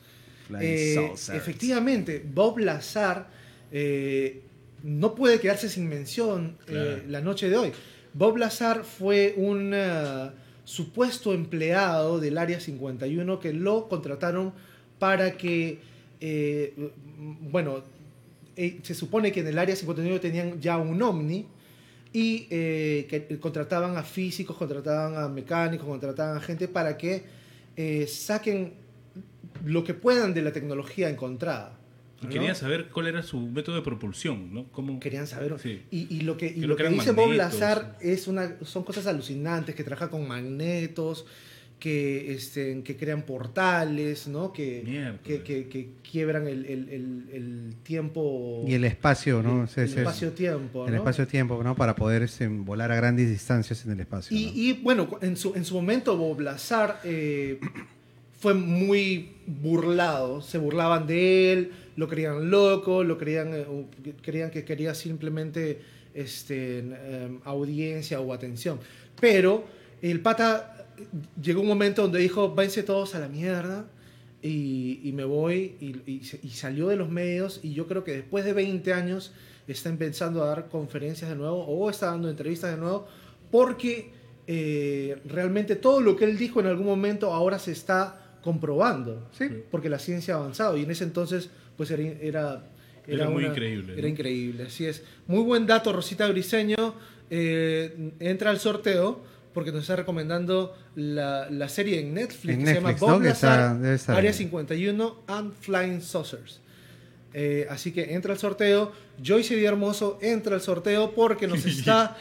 [0.47, 1.37] Flying Eh, saucers.
[1.37, 3.29] efectivamente, Bob Lazar
[3.73, 4.43] eh,
[4.83, 7.73] no puede quedarse sin mención eh, la noche de hoy.
[8.15, 10.31] Bob Lazar fue un eh,
[10.65, 14.53] supuesto empleado del Área 51 que lo contrataron
[14.99, 15.79] para que,
[16.21, 16.75] eh,
[17.41, 17.83] bueno,
[18.57, 21.47] eh, se supone que en el Área 51 tenían ya un ovni
[22.13, 27.25] y que contrataban a físicos, contrataban a mecánicos, contrataban a gente para que
[28.07, 28.75] saquen
[29.65, 31.79] lo que puedan de la tecnología encontrada.
[32.23, 32.31] Y ¿no?
[32.33, 34.65] querían saber cuál era su método de propulsión, ¿no?
[34.73, 34.99] ¿Cómo?
[35.01, 35.55] Querían saber.
[35.59, 35.83] Sí.
[35.91, 37.33] Y, y lo que, y Creo lo que que eran dice Bob.
[37.33, 41.27] Lazar es una, son cosas alucinantes, que trabaja con magnetos,
[41.79, 44.53] que, este, que crean portales, ¿no?
[44.53, 48.65] que, que, que- que quiebran el, el- el- el tiempo.
[48.69, 49.67] Y el espacio, ¿no?
[49.77, 50.87] el- espacio-tiempo.
[50.87, 50.99] El ¿no?
[50.99, 51.75] espacio-tiempo, ¿no?
[51.75, 54.37] Para poder este, volar a grandes distancias en el espacio.
[54.37, 54.53] Y, ¿no?
[54.55, 57.59] y, bueno, en su, en su momento Bob Lazar eh,
[58.39, 60.41] fue muy burlado.
[60.41, 63.67] Se burlaban de él, lo creían loco, lo creían, eh,
[64.23, 65.81] creían que quería simplemente
[66.15, 68.79] este, em, audiencia o atención.
[69.21, 69.65] Pero
[70.03, 71.05] el pata eh,
[71.43, 73.87] llegó un momento donde dijo, váyanse todos a la mierda.
[74.45, 78.03] Y, y me voy y, y se- y salió de los medios y yo creo
[78.03, 79.33] que después de 20 años
[79.69, 83.07] está empezando a dar conferencias de nuevo o está dando entrevistas de nuevo
[83.53, 84.11] porque
[84.49, 89.45] eh, realmente todo lo que él dijo en algún momento ahora se está comprobando, Sí.
[89.71, 92.65] porque la ciencia ha avanzado y en ese entonces pues era era,
[93.07, 94.09] Era muy increíble, Era ¿no?
[94.09, 95.03] increíble, así es.
[95.27, 96.95] Muy buen dato, Rosita Briseño.
[97.31, 99.23] Eh, entra al sorteo
[99.55, 103.19] porque nos está recomendando la, la serie en Netflix En que Netflix, se llama ¿no?
[103.19, 104.35] Bob Lazar, Área bien.
[104.35, 106.61] 51 and Flying Saucers.
[107.35, 108.93] Eh, así que entra al sorteo.
[109.25, 112.17] Joyce Di Hermoso entra al sorteo porque nos está,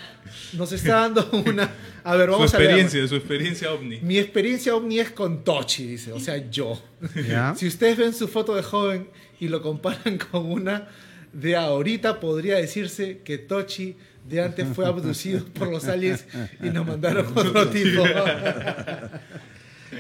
[0.54, 1.70] nos está dando una.
[2.04, 2.78] A ver, Su vamos a leerlo.
[2.78, 4.00] experiencia, su experiencia ovni.
[4.02, 6.14] Mi experiencia ovni es con Tochi, dice.
[6.14, 6.82] O sea, yo.
[7.28, 7.54] ¿Ya?
[7.58, 10.88] Si ustedes ven su foto de joven y lo comparan con una
[11.34, 13.96] de ahorita, podría decirse que Tochi
[14.28, 16.26] de antes fue abducido por los aliens
[16.62, 18.04] y nos mandaron otro tipo.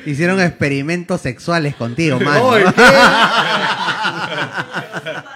[0.06, 2.58] Hicieron experimentos sexuales contigo, mano.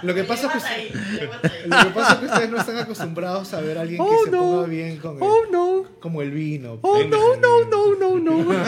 [0.01, 0.89] Lo que pasa es que ahí,
[1.19, 1.63] le gusta ahí.
[1.67, 4.23] Lo que pasa es que ustedes no están acostumbrados a ver a alguien que Oh,
[4.25, 4.37] se no.
[4.39, 5.85] ponga bien con el- Oh, no.
[5.99, 6.79] como el vino.
[6.81, 8.55] Oh, no, no, no, no, no.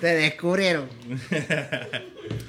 [0.00, 0.88] Te descubrieron.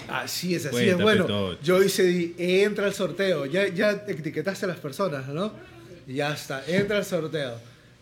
[0.10, 1.04] Así es, así Cuéntame, es.
[1.04, 1.64] Bueno, Tochi.
[1.64, 3.46] yo hice, di- entra al sorteo.
[3.46, 5.52] Ya, ya etiquetaste a las personas, ¿no?
[6.08, 7.56] Ya está, entra al sorteo.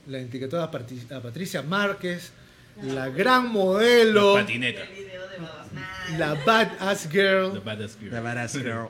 [0.08, 2.32] La etiquetó a, Patricia Márquez,
[2.82, 4.82] la gran modelo, Patineta.
[4.82, 6.20] De Babasman.
[6.20, 7.54] la badass girl.
[7.54, 8.24] The Badass Girl.
[8.24, 8.90] Badass girl.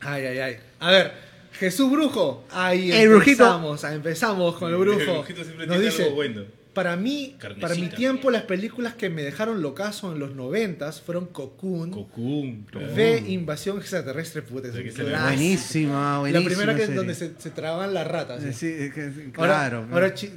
[0.00, 0.56] Ay, ay, ay.
[0.80, 1.12] A ver,
[1.52, 2.44] Jesús Brujo.
[2.50, 5.00] Ahí El empezamos, empezamos con el brujo.
[5.00, 6.42] El brujito siempre Nos tiene dice, algo bueno.
[6.76, 7.66] Para mí, Carnecita.
[7.68, 12.66] para mi tiempo, las películas que me dejaron locazo en los noventas fueron Cocoon, Cocoon.
[12.94, 14.74] de Invasión Extraterrestre, puta, es.
[14.74, 16.30] Buenísima, buenísima.
[16.30, 16.94] La primera que serie.
[16.94, 18.42] donde se, se traban las ratas.
[18.42, 18.52] ¿sí?
[18.52, 19.86] Sí, es que- Ahora, claro.
[19.90, 20.30] ahora chi-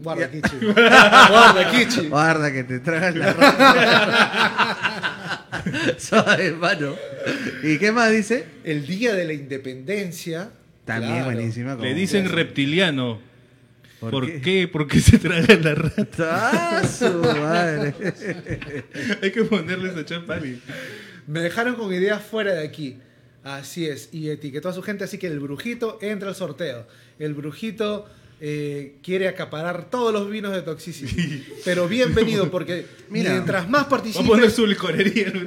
[0.00, 0.56] guarda, Kichi.
[0.66, 2.08] guarda, Kichi.
[2.08, 4.84] Guarda que te tragas la rata.
[5.98, 6.94] Suave, mano.
[7.62, 8.46] ¿Y qué más dice?
[8.64, 10.50] El día de la independencia.
[10.84, 11.24] También claro.
[11.32, 11.72] buenísima.
[11.72, 13.20] como- Le dicen reptiliano.
[14.00, 14.40] ¿Por ¿Por, qué?
[14.40, 14.68] qué?
[14.68, 16.50] Porque se traga la rata.
[16.52, 17.94] ¡Ah, su madre!
[19.22, 20.34] Hay que ponerle esa chapa.
[20.34, 20.60] Ali.
[21.26, 22.98] Me dejaron con ideas fuera de aquí.
[23.42, 24.10] Así es.
[24.12, 26.86] Y etiquetó a su gente, así que el brujito entra al sorteo.
[27.18, 28.06] El brujito
[28.40, 31.44] eh, quiere acaparar todos los vinos de Toxicity.
[31.64, 35.32] Pero bienvenido, porque Mira, mientras más Va a poner participes, su licorería.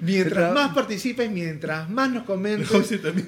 [0.00, 2.70] mientras más participes, mientras más nos comentes,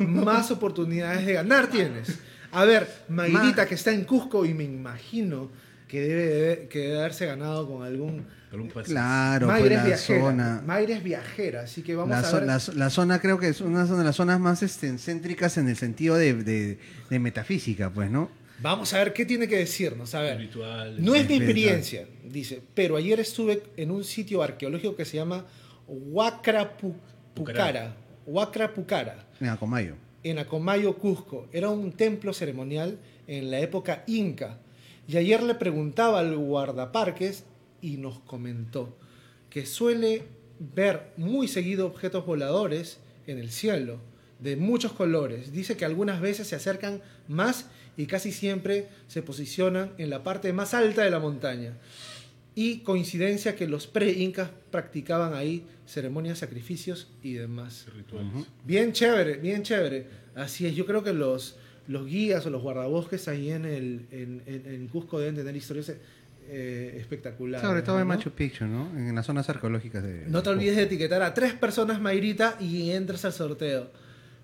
[0.00, 2.18] más oportunidades de ganar tienes.
[2.56, 5.50] A ver, Mayrita Ma- que está en Cusco y me imagino
[5.88, 8.26] que debe, de- que debe haberse ganado con algún...
[8.84, 10.20] Claro, Mayra pues es la viajera.
[10.20, 10.62] zona.
[10.64, 12.46] Mayra es viajera, así que vamos La, a ver...
[12.46, 15.76] la- la zona creo que es una de las zonas más este, céntricas en el
[15.76, 16.78] sentido de, de-
[17.10, 18.30] de metafísica, pues, ¿no?
[18.62, 20.14] Vamos a ver qué tiene que decirnos.
[20.14, 20.96] A ver, Espiritual.
[21.04, 25.44] no es mi experiencia, dice, pero ayer estuve en un sitio arqueológico que se llama
[25.86, 27.94] Huacrapucara.
[28.26, 29.94] Huacrapucara, En Acomayo.
[30.30, 31.46] En Acomayo, Cusco.
[31.52, 34.58] Era un templo ceremonial en la época inca.
[35.08, 37.44] Y ayer le preguntaba al guardaparques
[37.80, 38.96] y nos comentó
[39.50, 40.24] que suele
[40.58, 43.98] ver muy seguido objetos voladores en el cielo,
[44.40, 45.52] de muchos colores.
[45.52, 50.52] Dice que algunas veces se acercan más y casi siempre se posicionan en la parte
[50.52, 51.74] más alta de la montaña.
[52.56, 57.86] Y coincidencia que los pre-incas practicaban ahí ceremonias, sacrificios y demás.
[57.94, 58.32] Rituales.
[58.64, 60.06] Bien chévere, bien chévere.
[60.34, 64.42] Así es, yo creo que los, los guías o los guardabosques ahí en el en,
[64.46, 65.92] en- en Cusco deben tener historias
[66.48, 67.66] eh, espectaculares.
[67.68, 68.14] Sobre todo en ¿no?
[68.14, 68.90] Machu Picchu, ¿no?
[68.96, 70.24] En las zonas arqueológicas de...
[70.28, 73.90] No te olvides de etiquetar a tres personas, Mayrita, y entras al sorteo.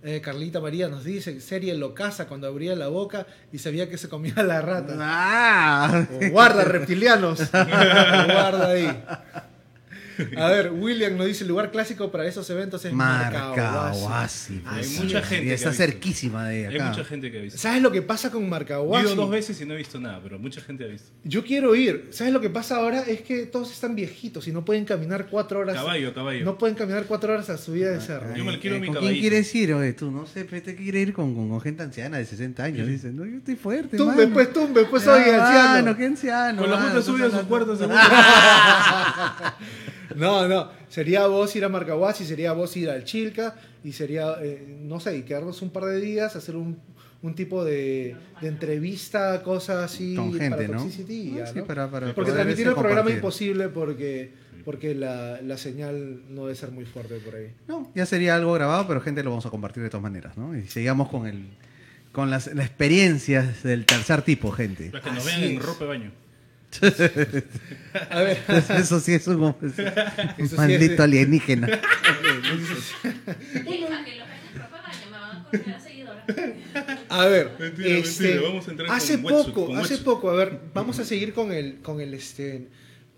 [0.05, 4.09] Eh, Carlita María nos dice, serie locaza cuando abría la boca y sabía que se
[4.09, 4.97] comía la rata.
[4.99, 6.07] ¡Ah!
[6.31, 7.39] Guarda, reptilianos.
[7.53, 9.03] guarda ahí.
[10.37, 13.61] A ver, William nos dice, el lugar clásico para esos eventos es Marcahuasi.
[13.63, 14.63] Marcahuasi.
[14.67, 15.85] Así pues, Hay mucha gente Y que está visto.
[15.85, 16.89] cerquísima de Hay acá.
[16.91, 17.59] mucha gente que ha visto.
[17.59, 19.07] ¿Sabes lo que pasa con he Marcahuasi?
[19.07, 21.11] ido dos veces y no he visto nada, pero mucha gente ha visto.
[21.25, 22.09] Yo quiero ir.
[22.11, 23.01] ¿Sabes lo que pasa ahora?
[23.03, 25.77] Es que todos están viejitos y no pueden caminar cuatro horas.
[25.77, 26.45] Caballo, caballo.
[26.45, 28.35] No pueden caminar cuatro horas a subida de cerro.
[28.37, 29.21] Yo me alquilo mi Eh, ¿Con quién caballito.
[29.21, 29.93] quieres ir, oye?
[29.93, 32.87] Tú, no sé, pero te quiere ir con, con, con gente anciana de 60 años.
[32.87, 34.35] Dicen, no, yo estoy fuerte, Tumbe, mano.
[34.35, 35.69] pues, tumbe, pues, oye, anciano.
[35.71, 36.63] mano, qué anciano.
[36.63, 37.73] Con la mano, junta subida a estás su cuarto.
[40.17, 40.71] No, no.
[40.89, 45.17] Sería vos ir a Marcahuasi, sería vos ir al Chilca y sería, eh, no sé,
[45.19, 46.79] y quedarnos un par de días, hacer un,
[47.23, 50.15] un tipo de, de entrevista, cosas así.
[50.15, 50.83] Con gente, para ¿no?
[50.83, 51.65] Toxicity y ya, Sí, ¿no?
[51.67, 53.17] para- para porque transmitir el programa compartir.
[53.19, 54.33] imposible porque,
[54.65, 57.53] porque la, la señal no debe ser muy fuerte por ahí.
[57.69, 60.57] No, ya sería algo grabado, pero gente lo vamos a compartir de todas maneras, ¿no?
[60.57, 61.47] Y sigamos con el
[62.13, 64.91] con las, las experiencias del tercer tipo, gente.
[64.91, 65.63] Para que nos Así vean en es.
[65.65, 66.13] ropa de baño.
[68.11, 68.39] A ver,
[68.79, 69.85] Eso sí es un, es un
[70.39, 71.67] Eso sí maldito es- alienígena.
[71.67, 71.81] De
[77.09, 80.05] a ver, Mentira, este, mentira, vamos a entrar hace con wetsuit, poco, con hace wetsuit.
[80.05, 82.69] poco, a ver, vamos a seguir con el, con el, este,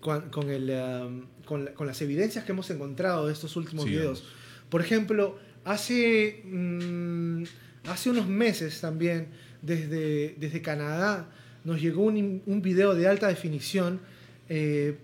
[0.01, 3.85] con, con el, um, con, la- con las evidencias que hemos encontrado de estos últimos
[3.85, 4.01] Sigamos.
[4.21, 4.33] videos.
[4.69, 7.43] Por ejemplo, hace, mm,
[7.87, 9.29] hace unos meses también,
[9.61, 11.29] desde, desde Canadá,
[11.65, 13.99] nos llegó un, video de alta definición
[14.47, 14.95] eh,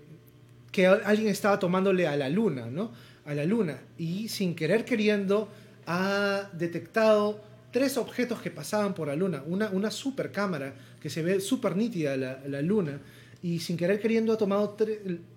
[0.71, 2.91] que alguien estaba tomándole a la luna, ¿no?
[3.26, 3.80] A la luna.
[3.97, 5.50] Y sin querer queriendo
[5.88, 9.43] ha detectado tres objetos que pasaban por la luna.
[9.47, 13.02] Una, una super cámara que se ve súper nítida la, luna.
[13.41, 14.78] Y sin querer queriendo ha tomado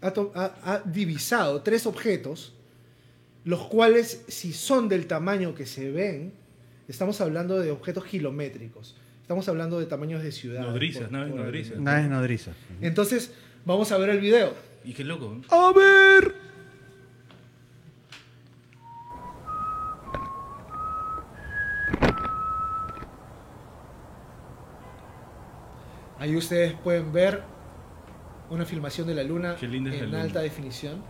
[0.02, 2.52] ha divisado tres objetos,
[3.44, 6.32] los cuales, si son del tamaño que se ven,
[6.86, 8.94] estamos hablando de objetos kilométricos.
[9.24, 10.60] Estamos hablando de tamaños de ciudad.
[10.60, 11.78] Nodrizas, naves nodrizas.
[11.78, 12.50] Naves nodriza.
[12.82, 13.32] Entonces,
[13.64, 14.52] vamos a ver el video.
[14.84, 15.40] Y qué loco.
[15.48, 16.34] A ver.
[26.18, 27.42] Ahí ustedes pueden ver
[28.50, 30.22] una filmación de la luna Qué linda es la en luna.
[30.22, 31.02] alta definición.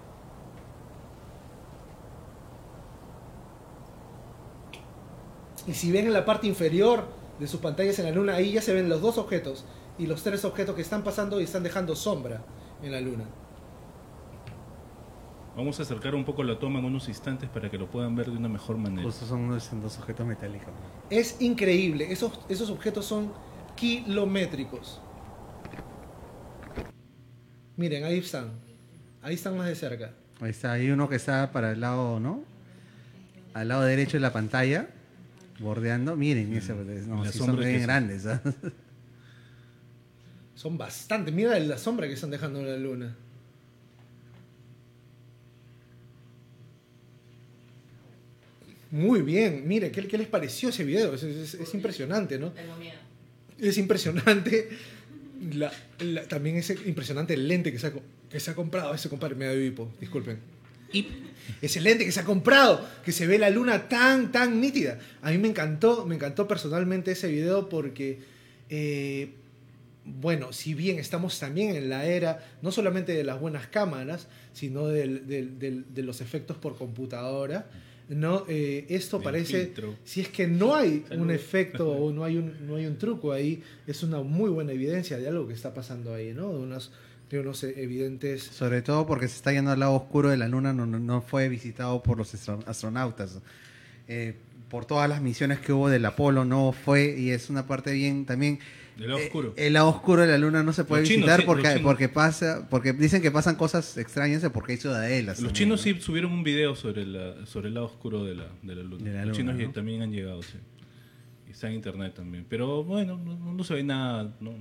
[5.67, 7.07] Y si ven en la parte inferior
[7.39, 9.65] de sus pantallas en la luna, ahí ya se ven los dos objetos
[9.99, 12.43] y los tres objetos que están pasando y están dejando sombra
[12.83, 13.25] en la luna.
[15.57, 18.27] Vamos a acercar un poco la toma en unos instantes para que lo puedan ver
[18.27, 19.05] de una mejor manera.
[19.05, 20.69] Justo son unos dos objetos metálicos.
[21.11, 23.33] Es increíble, esos, esos objetos son
[23.77, 25.01] kilométricos.
[27.77, 28.53] Miren, ahí están.
[29.23, 30.13] Ahí están más de cerca.
[30.41, 32.43] Ahí está, hay uno que está para el lado, ¿no?
[33.53, 34.89] Al lado derecho de la pantalla,
[35.59, 36.17] bordeando.
[36.17, 38.27] Miren, ese, no, la sí sombra son que bien grandes.
[38.27, 38.43] ¿ah?
[40.55, 41.33] Son bastante.
[41.33, 43.17] Mira la sombra que están dejando en la luna.
[48.91, 49.67] Muy bien.
[49.67, 51.15] Mire, ¿qué, qué les pareció ese video?
[51.15, 52.51] Es, es- es impresionante, ¿no?
[52.53, 52.97] Tengo miedo.
[53.59, 54.69] Es impresionante.
[55.53, 58.95] La- la- también es impresionante el lente que se ha, co- que se ha comprado.
[58.95, 60.39] Ese compadre me da hipo, disculpen.
[61.61, 64.99] Ese lente que se ha comprado, que se ve la luna tan, tan nítida.
[65.23, 68.19] A mí me encantó, me encantó personalmente ese video porque,
[68.71, 69.31] eh,
[70.05, 74.89] bueno, si bien estamos también en la era no solamente de las buenas cámaras, sino
[74.89, 77.67] del- del- del- de los efectos por computadora,
[78.11, 78.45] ¿no?
[78.49, 79.95] Eh, esto Del parece, filtro.
[80.05, 83.33] si es que no hay un efecto o no hay un, no hay un truco
[83.33, 86.53] ahí, es una muy buena evidencia de algo que está pasando ahí, ¿no?
[86.53, 86.93] De unos,
[87.39, 90.49] de unos eh, evidentes Sobre todo porque se está yendo al lado oscuro de la
[90.49, 93.41] luna, no, no, no fue visitado por los astro- astronautas.
[94.09, 94.37] Eh,
[94.69, 98.25] por todas las misiones que hubo del Apolo no fue, y es una parte bien
[98.27, 98.59] también.
[98.97, 99.55] Del lado eh, oscuro.
[99.57, 101.81] el lado oscuro de la luna no se puede Los chinos, visitar sí, los porque,
[101.83, 105.41] porque pasa, porque dicen que pasan cosas extrañas porque hay ciudadelas.
[105.41, 105.83] Los también, chinos ¿no?
[105.83, 109.05] sí subieron un video sobre, la, sobre el lado oscuro de la, de la luna.
[109.05, 109.73] De la Los luna, chinos ¿no?
[109.73, 110.59] también han llegado, sí.
[111.49, 112.47] Y está en internet también.
[112.49, 114.33] Pero bueno, no, no se ve nada.
[114.41, 114.53] no-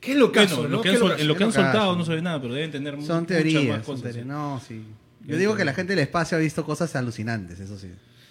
[0.00, 0.76] ¿Qué es lo caso, Bueno, no?
[0.76, 2.54] lo que ¿Qué han, en lo que ¿Qué han soltado no se ve nada, pero
[2.54, 4.02] deben tener mu- Son muchas teorías, más son cosas.
[4.14, 4.24] teorías.
[4.24, 4.28] ¿sí?
[4.28, 4.82] No, sí.
[5.26, 7.88] Yo digo que la gente del espacio ha visto cosas alucinantes, eso sí.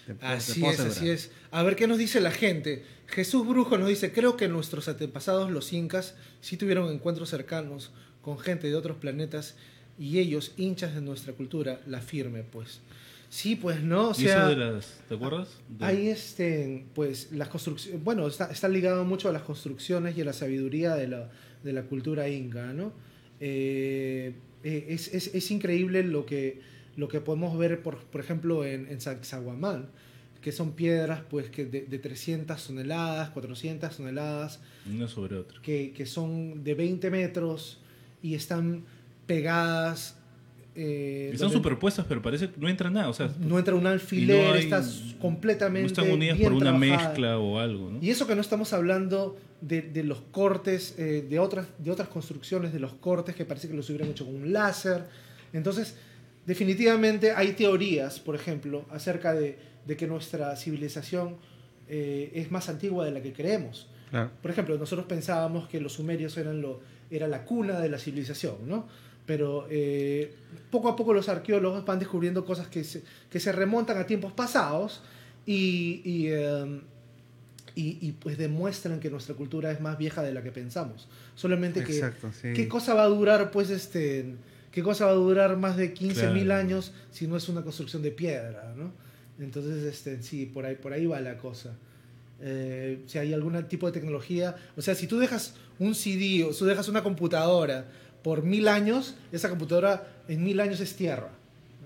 [0.08, 0.88] Te puedo- te Así es, asegurar.
[0.92, 1.32] así es.
[1.52, 2.84] A ver qué nos dice la gente.
[3.08, 7.92] Jesús Brujo nos dice, creo que nuestros antepasados, los incas, sí tuvieron encuentros cercanos
[8.22, 9.56] con gente de otros planetas
[10.00, 12.80] y ellos, hinchas de nuestra cultura, la firme, pues.
[13.30, 15.50] Sí, pues no, o ¿Y eso sea, de las, ¿te acuerdas?
[15.70, 20.22] De- hay este, pues las construcciones, bueno, está, está ligado mucho a las construcciones y
[20.22, 21.30] a la sabiduría de la,
[21.64, 22.92] de la cultura inca, ¿no?
[23.40, 26.60] Eh, eh, es, es- es increíble lo que,
[26.96, 29.90] lo que podemos ver, por, por ejemplo, en, en Sacsayhuamán,
[30.42, 34.60] que son piedras pues que de, de 300 toneladas, 400 toneladas,
[34.92, 35.62] Una sobre otra.
[35.62, 37.80] que, que son de 20 metros
[38.24, 38.86] y están
[39.28, 40.16] pegadas.
[40.76, 43.10] Eh, Están superpuestas, pero parece que no entra nada.
[43.10, 45.82] O sea, no entra un alfiler, no hay- estás completamente.
[45.82, 47.08] no están unidas bien por una trabajada.
[47.10, 48.00] mezcla o algo, ¿no?
[48.02, 52.08] Y eso que no estamos hablando de, de los cortes, eh, de, otras, de otras
[52.08, 55.04] construcciones, de los cortes que parece que los hubieran hecho con un láser.
[55.54, 55.96] Entonces,
[56.46, 61.36] definitivamente hay teorías, por ejemplo, acerca de, de que nuestra civilización
[61.88, 63.88] eh, es más antigua de la que creemos.
[64.10, 64.32] Claro.
[64.42, 68.56] Por ejemplo, nosotros pensábamos que los sumerios eran lo, era la cuna de la civilización,
[68.68, 68.88] ¿no?
[69.30, 70.34] Pero eh,
[70.72, 74.34] poco a poco los arqueólogos van descubriendo cosas que se, que se remontan a tiempos
[74.34, 75.04] pasados
[75.46, 76.80] y, y, eh,
[77.76, 81.08] y- y, pues demuestran que nuestra cultura es más vieja de la que pensamos.
[81.36, 82.54] Solamente que, Exacto, sí.
[82.56, 84.34] ¿qué cosa va a durar, pues, este,
[84.72, 86.60] qué cosa va a durar más de 15.000 Claro.
[86.62, 88.92] años si no es una construcción de piedra, ¿no?
[89.40, 91.76] Entonces, este, sí, por ahí, por ahí va la cosa.
[92.42, 96.52] Eh, si hay algún tipo de tecnología, o sea, si tú dejas un CD o
[96.54, 97.86] si tú dejas una computadora
[98.24, 101.30] por mil años, esa computadora en mil años es tierra,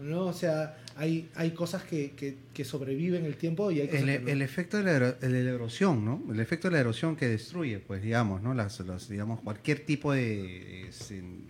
[0.01, 0.25] ¿no?
[0.25, 4.07] O sea, hay, hay cosas que, que, que sobreviven el tiempo y hay cosas El,
[4.07, 4.29] que no.
[4.29, 6.21] el efecto de la, de la erosión, ¿no?
[6.31, 8.53] El efecto de la erosión que destruye, pues, digamos, ¿no?
[8.53, 10.89] Las, los, digamos, cualquier tipo de,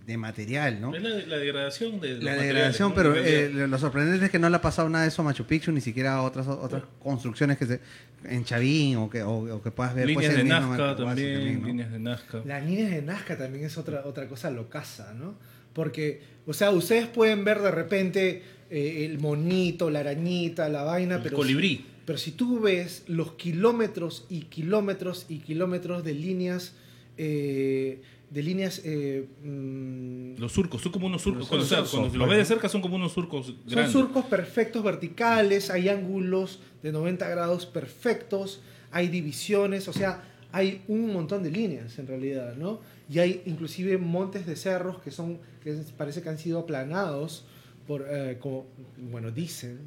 [0.05, 0.95] de material, ¿no?
[0.95, 2.95] Es la, la degradación de los La degradación, ¿no?
[2.95, 5.45] pero eh, lo sorprendente es que no le ha pasado nada de eso a Machu
[5.45, 7.79] Picchu, ni siquiera a otras, otras construcciones que se,
[8.25, 10.13] en Chavín o que, o, o que puedas ver.
[10.13, 11.67] pues, líneas de en mismo Nazca también, ¿no?
[11.67, 12.41] líneas de Nazca.
[12.45, 15.35] Las líneas de Nazca también es otra, otra cosa locaza, ¿no?
[15.73, 18.43] Porque, o sea, ustedes pueden ver de repente
[18.75, 21.35] eh, el monito, la arañita, la vaina, El pero...
[21.35, 21.85] colibrí.
[22.05, 26.73] Pero si tú ves los kilómetros y kilómetros y kilómetros de líneas,
[27.15, 28.01] eh,
[28.31, 31.47] de líneas, eh, mm, Los surcos, son como unos surcos.
[31.47, 33.91] Cuando, o sea, cuando los ves de cerca son como unos surcos son grandes.
[33.91, 38.59] surcos perfectos verticales, hay ángulos de 90 grados perfectos,
[38.89, 42.81] hay divisiones, o sea, hay un montón de líneas en realidad, ¿no?
[43.07, 47.45] Y hay inclusive montes de cerros que son, que parece que han sido aplanados
[47.87, 48.65] por, eh, como,
[48.97, 49.79] bueno, dicen,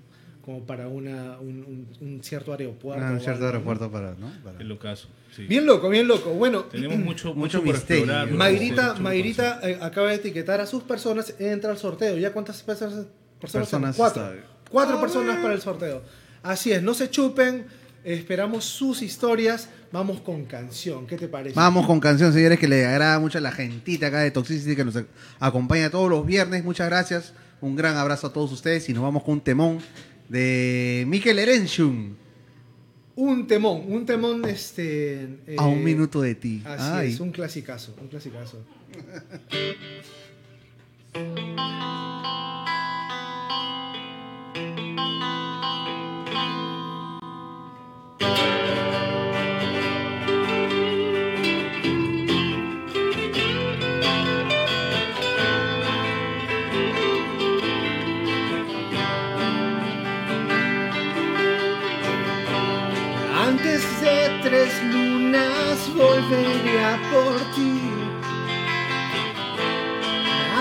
[0.44, 3.04] como para una, un, un- un cierto aeropuerto.
[3.04, 3.46] Ah, un cierto algo, ¿no?
[3.48, 4.30] aeropuerto para, ¿no?
[4.44, 5.08] Para- El ocaso.
[5.34, 5.44] sí.
[5.46, 6.30] Bien loco, bien loco.
[6.34, 8.04] Bueno, Tenemos mucho, Mucho mucho, por misterio.
[8.04, 8.30] explorar.
[8.30, 12.16] Mayrita, Mayrita eh, acaba de etiquetar a sus personas, entra al sorteo.
[12.16, 13.06] ¿Ya cuántas personas?
[13.40, 13.80] personas, son?
[13.82, 14.24] Personas Cuatro.
[14.34, 16.02] está- Cuatro personas para el sorteo.
[16.42, 17.66] Así es, no se chupen,
[18.04, 21.06] esperamos sus historias, vamos con canción.
[21.08, 21.56] ¿Qué te parece?
[21.56, 24.84] Vamos con canción, señores, que le agrada mucho a la gentita acá de Toxicity que
[24.84, 24.94] nos
[25.40, 26.62] acompaña todos los viernes.
[26.64, 27.32] Muchas gracias.
[27.60, 29.78] Un gran abrazo a todos ustedes y nos vamos con un temón
[30.28, 32.16] de Mikel Erenchun.
[33.16, 35.22] Un temón, un temón este...
[35.46, 36.62] eh, A un minuto de ti.
[36.66, 37.12] Así Ay.
[37.12, 38.58] es, un clasicazo, un clasicazo.
[65.96, 67.80] lunas volveré a por ti.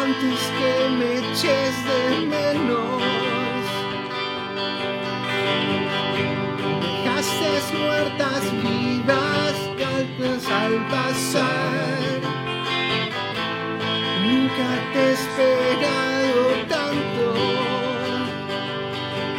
[0.04, 3.02] Antes que me eches de menos.
[7.04, 12.22] Dejaste muertas vivas calcas al pasar.
[14.26, 16.44] Nunca te he esperado
[16.76, 17.26] tanto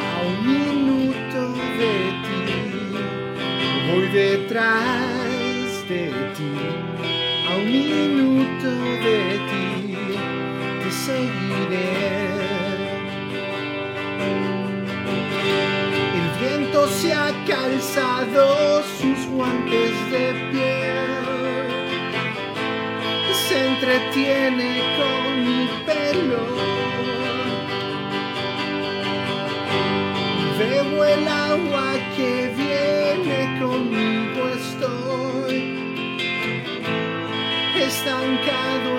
[0.04, 1.40] a un minuto
[1.78, 1.94] de
[2.24, 2.42] ti.
[3.90, 4.95] Voy detrás
[11.68, 11.74] El
[16.40, 21.66] viento se ha calzado sus guantes de piel,
[23.48, 26.46] se entretiene con mi pelo.
[30.58, 35.56] Veo el agua que viene conmigo, estoy.
[37.76, 38.90] Estancado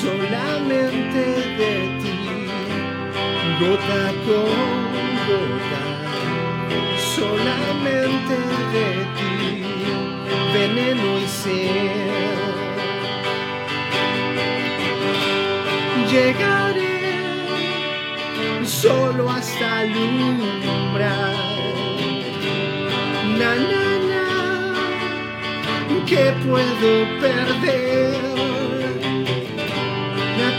[0.00, 1.22] solamente
[1.58, 2.18] de ti,
[3.60, 4.80] gota con
[5.28, 5.84] gota,
[7.16, 8.36] solamente
[8.74, 9.34] de ti,
[10.54, 12.48] veneno y sed.
[16.10, 16.98] Llegaré
[18.64, 21.36] solo hasta el umbral.
[23.38, 24.24] Na, na, na,
[26.42, 26.90] puedo
[27.20, 28.69] perder.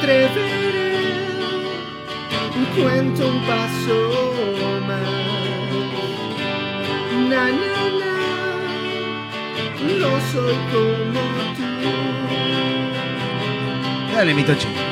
[0.01, 0.97] Atreveré,
[2.75, 4.33] cuento un paso
[4.87, 5.11] más.
[7.29, 8.13] Na, na, na,
[9.99, 11.21] no soy como
[11.55, 11.69] tú.
[14.15, 14.90] Dale, mi Tochi.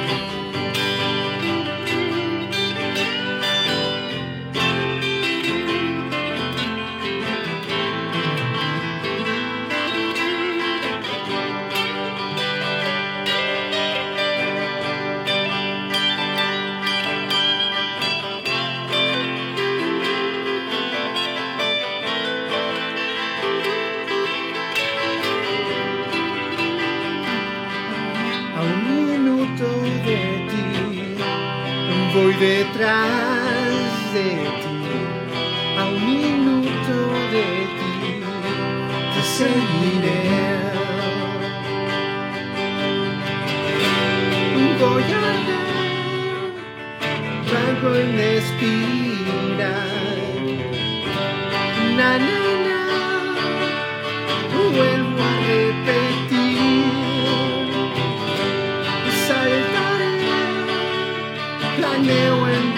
[61.80, 62.70] Planeo en.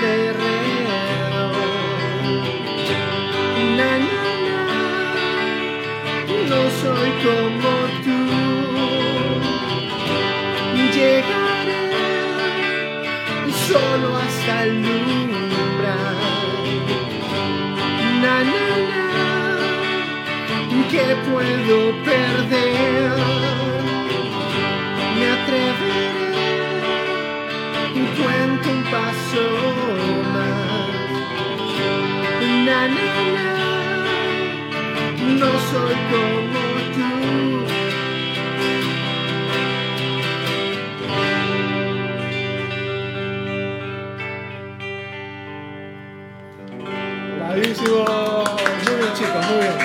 [3.78, 3.92] Na,
[6.50, 7.74] no soy como
[8.04, 8.20] tú.
[10.94, 11.84] Llegaré
[13.68, 16.20] solo hasta el umbral.
[18.22, 18.66] Na, na,
[20.70, 22.71] na, que puedo perder
[29.40, 30.92] más.
[32.66, 33.06] Na, na,
[33.36, 33.48] na,
[35.40, 36.62] no soy como
[36.96, 37.08] tú.
[47.38, 48.00] Bravísimo.
[48.86, 49.78] Muy bien, chicos, muy bien.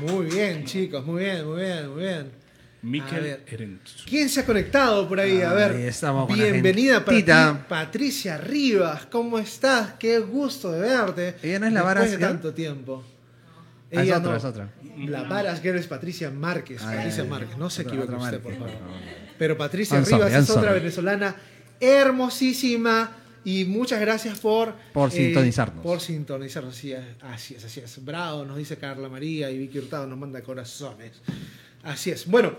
[0.00, 2.49] Muy bien, chicos, muy bien, muy bien, muy bien.
[2.82, 3.44] Ver.
[3.46, 4.04] Erentz.
[4.06, 5.42] ¿Quién se ha conectado por ahí?
[5.42, 5.72] A ver.
[5.72, 9.06] Ahí estamos con la Bienvenida para ti, Patricia Rivas.
[9.06, 9.94] ¿Cómo estás?
[9.98, 11.36] Qué gusto de verte.
[11.42, 12.28] Ella no es la Después Varas de Girl.
[12.28, 13.04] tanto tiempo.
[13.04, 14.36] Ah, es Ella otra, no.
[14.36, 14.70] es otra.
[14.98, 16.80] La Varas Girl es Patricia Márquez.
[16.82, 17.30] Ah, Patricia ya.
[17.30, 17.58] Márquez.
[17.58, 18.88] No se equivoque otra usted, por Márquez, favor.
[18.88, 19.34] por favor.
[19.38, 20.80] Pero Patricia I'm sorry, Rivas I'm es otra sorry.
[20.80, 21.36] venezolana
[21.80, 23.16] hermosísima.
[23.42, 24.74] Y muchas gracias por...
[24.92, 25.82] Por eh, sintonizarnos.
[25.82, 26.74] Por sintonizarnos.
[26.76, 28.04] Así es, así es, así es.
[28.04, 31.12] Bravo, nos dice Carla María y Vicky Hurtado nos manda corazones.
[31.82, 32.26] Así es.
[32.26, 32.52] Bueno,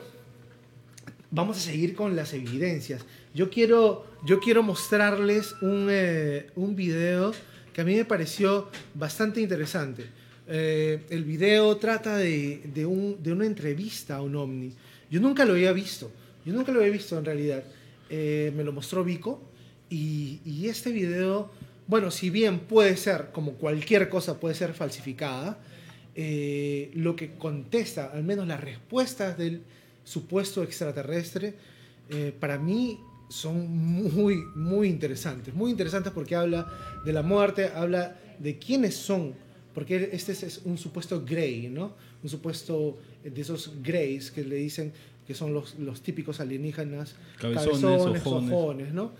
[1.30, 3.06] vamos a seguir con las evidencias.
[3.34, 7.32] Yo quiero, yo quiero mostrarles un, eh, un video
[7.74, 10.06] que a mí me pareció bastante interesante.
[10.48, 14.74] Eh, el video trata de, de un- de una entrevista a un ovni.
[15.10, 16.12] Yo nunca lo había visto.
[16.46, 17.64] Yo nunca lo había visto en realidad.
[18.10, 19.42] Eh, me lo mostró Vico.
[19.90, 21.52] Y, y este video,
[21.88, 25.58] bueno, si bien puede ser, como cualquier cosa puede ser falsificada,
[26.16, 29.62] eh, lo que contesta, al menos las respuestas del
[30.04, 31.54] supuesto extraterrestre,
[32.10, 33.00] eh, para mí
[33.30, 35.54] son muy, muy interesantes.
[35.54, 36.68] Muy interesantes porque habla
[37.06, 39.34] de la muerte, habla de quiénes son,
[39.74, 41.94] porque este es- un supuesto Grey, ¿no?
[42.24, 44.92] Un supuesto de esos Greys que le dicen
[45.26, 48.52] que son los, los típicos alienígenas, Cabezones, cabezones, ojones.
[48.52, 49.12] ojones, ¿no?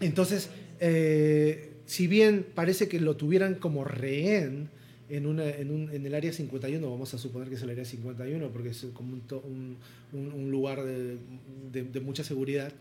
[0.00, 0.50] Entonces,
[0.80, 4.68] eh, si bien parece que lo tuvieran como rehén
[5.08, 7.84] en, una, en, un- en el área 51, vamos a suponer que es el área
[7.84, 9.76] 51 porque es como un, to- un-
[10.12, 11.16] un- lugar de,
[11.72, 12.72] de- de mucha seguridad,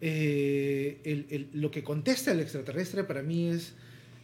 [0.00, 3.74] eh, el- el- lo que contesta el extraterrestre para mí es,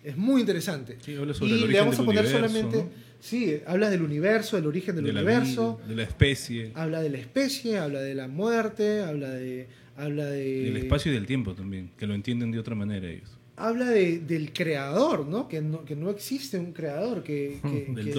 [0.05, 0.97] es muy interesante.
[1.01, 2.91] Sí, habla sobre y el le vamos a poner universo, solamente, ¿no?
[3.21, 7.01] sí, habla del universo, del origen del de la universo, vida, de la especie, habla
[7.03, 9.67] de la especie, habla de la muerte, habla de...
[9.99, 13.36] Habla de, del espacio y del tiempo también, que lo entienden de otra manera ellos.
[13.57, 15.49] Habla de- del creador, ¿no?
[15.49, 15.85] Que, ¿no?
[15.85, 18.13] que no existe un creador, que, que- Del que-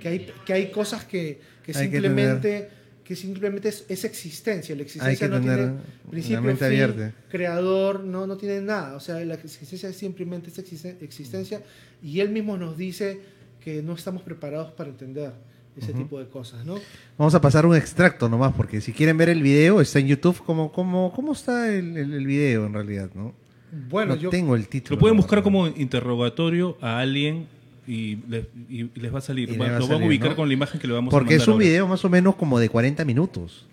[0.00, 1.40] que hay, que hay cosas que,
[1.74, 2.68] Hay simplemente,
[3.04, 4.74] que simplemente es, es existencia.
[4.76, 5.80] La existencia que no tener tiene
[6.10, 7.12] principio, mente fin, abierta.
[7.28, 8.96] creador, no, no tiene nada.
[8.96, 11.62] O sea, la existencia simplemente es existen- existencia
[12.02, 13.20] y él mismo nos dice
[13.60, 15.32] que no estamos preparados para entender,
[15.76, 16.76] ese tipo de cosas, ¿no?
[17.18, 20.40] Vamos a pasar un extracto nomás, porque si quieren ver el video, está en YouTube.
[20.46, 23.10] ¿Cómo, cómo, cómo está el, el- el video en realidad?
[23.14, 23.34] ¿no?
[23.88, 24.96] Bueno, no yo tengo el título.
[24.96, 27.46] Lo pueden buscar como interrogatorio a alguien
[27.86, 29.60] y les, y les va a salir.
[29.60, 30.36] Va- a lo van a ubicar ¿no?
[30.36, 31.64] con la imagen que le vamos a Porque mandar es un ahora.
[31.66, 33.66] video más o menos como de 40 minutos.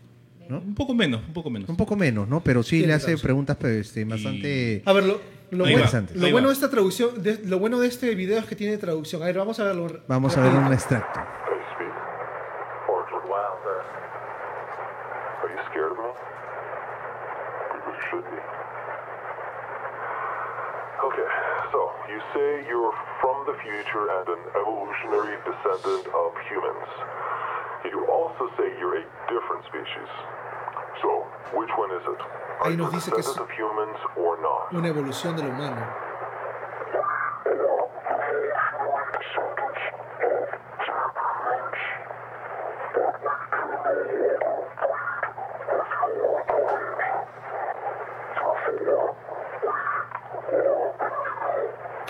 [0.50, 0.60] ¿no?
[0.60, 1.70] Un poco menos, un poco menos.
[1.70, 2.44] Un poco menos, ¿no?
[2.44, 3.22] Pero sí le hace razón.
[3.24, 4.82] preguntas pues, este, bastante...
[4.86, 5.22] A ver, lo,
[5.52, 8.56] bueno, va, lo bueno de esta traducción, de- lo bueno de este video es que
[8.56, 9.22] tiene traducción.
[9.24, 10.02] A ver, vamos a verlo.
[10.08, 11.20] Vamos a ver un extracto.
[22.14, 26.90] You say you're from the future and an evolutionary descendant of humans.
[27.90, 30.10] You also say you're a different species.
[31.02, 31.26] So,
[31.58, 32.22] which one is it?
[32.62, 34.72] Are Ahí you a nos dice que es- descendant of humans or not?
[34.74, 35.82] Una evolución del humano.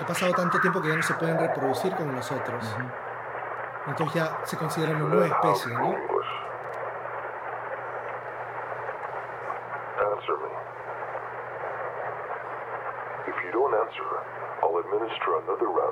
[0.03, 2.75] Ha pasado tanto tiempo que ya no se pueden reproducir como nosotros.
[3.87, 5.95] Entonces ya se consideran una nueva especie, ¿no?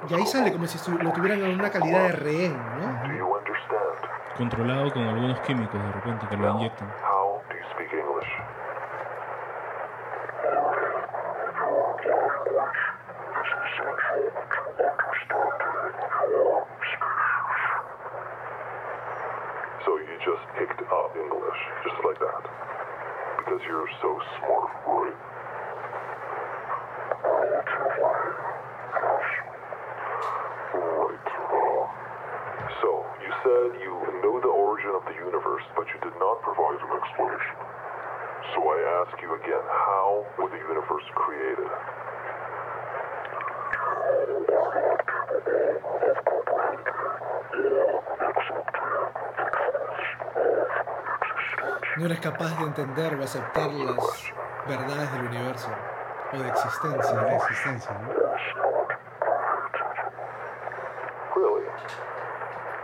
[0.10, 3.40] Y ahí sale como si lo tuvieran en una calidad de rehén, ¿no?
[4.36, 6.92] Controlado con algunos químicos de repente que lo inyectan.
[7.02, 8.28] How do you speak English?
[19.86, 22.44] So you just picked up English, just like that.
[23.38, 25.18] Because you're so smart, right?
[30.74, 31.28] Right.
[32.82, 32.90] So,
[33.22, 36.92] you said you know the origin of the universe, but you did not provide an
[37.02, 37.58] explanation.
[38.54, 41.70] So I ask you again, how was the universe created?
[51.98, 54.32] No eres capaz de entender o aceptar las
[54.68, 55.70] verdades del universo
[56.32, 57.14] o de existencia.
[57.14, 57.28] ¿no?
[61.36, 61.66] Really?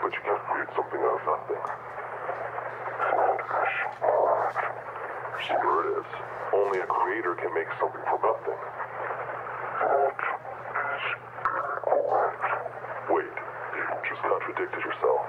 [0.02, 1.64] But you can't create something out of nothing.
[5.46, 6.06] Sure it is.
[6.52, 8.58] Only a creator can make something from nothing.
[13.14, 13.34] Wait,
[13.76, 15.22] you just contradicted yourself.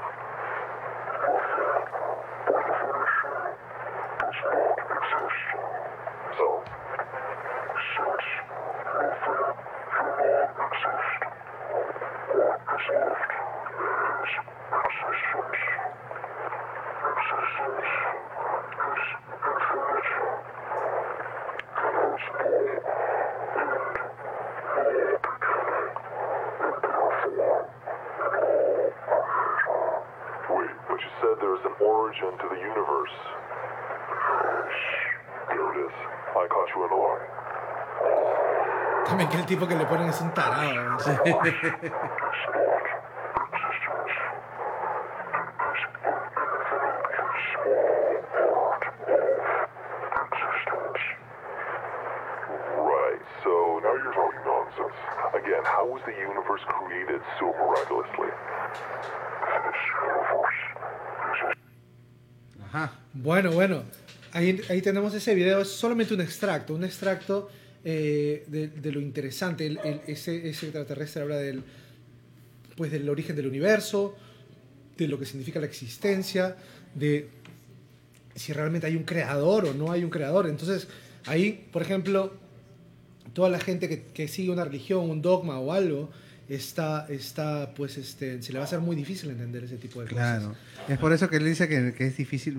[6.37, 6.63] So,
[30.51, 33.17] wait, but you said there's an origin to the universe.
[35.49, 35.93] There it is.
[35.93, 36.28] I caught you in a lie.
[39.07, 40.73] También que el tipo que le ponen es un tarado.
[40.73, 40.99] ¿no?
[52.79, 54.95] Right, so now you're talking nonsense.
[55.35, 58.29] Again, how was the universe created so miraculously?
[62.67, 62.91] Ajá.
[63.15, 63.83] Bueno, bueno,
[64.39, 67.49] ahí, tenemos ese video, es solamente un extracto, un extracto
[67.85, 69.67] eh, de, lo interesante.
[69.67, 71.63] El- ese, extraterrestre habla del,
[72.77, 74.17] pues, del origen del universo,
[74.97, 76.57] de lo que significa la existencia,
[76.95, 77.29] de
[78.35, 80.49] si realmente hay un creador o no hay un creador.
[80.49, 80.89] Entonces,
[81.27, 82.33] ahí, por ejemplo,
[83.33, 86.11] toda la gente que, sigue una religión, un dogma o algo,
[86.49, 90.09] está, está pues, este, se le va a hacer muy difícil entender ese tipo de
[90.09, 90.41] cosas.
[90.41, 90.55] Claro.
[90.89, 92.57] Es por eso que él dice que es difícil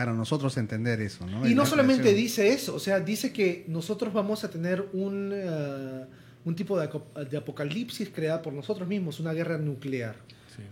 [0.00, 1.46] para nosotros entender eso, ¿no?
[1.46, 2.22] Y no La solamente creación.
[2.24, 6.04] dice eso, o sea, dice que nosotros vamos a tener un, eh,
[6.44, 6.88] un tipo de,
[7.30, 10.14] de apocalipsis creada por nosotros mismos, una guerra nuclear.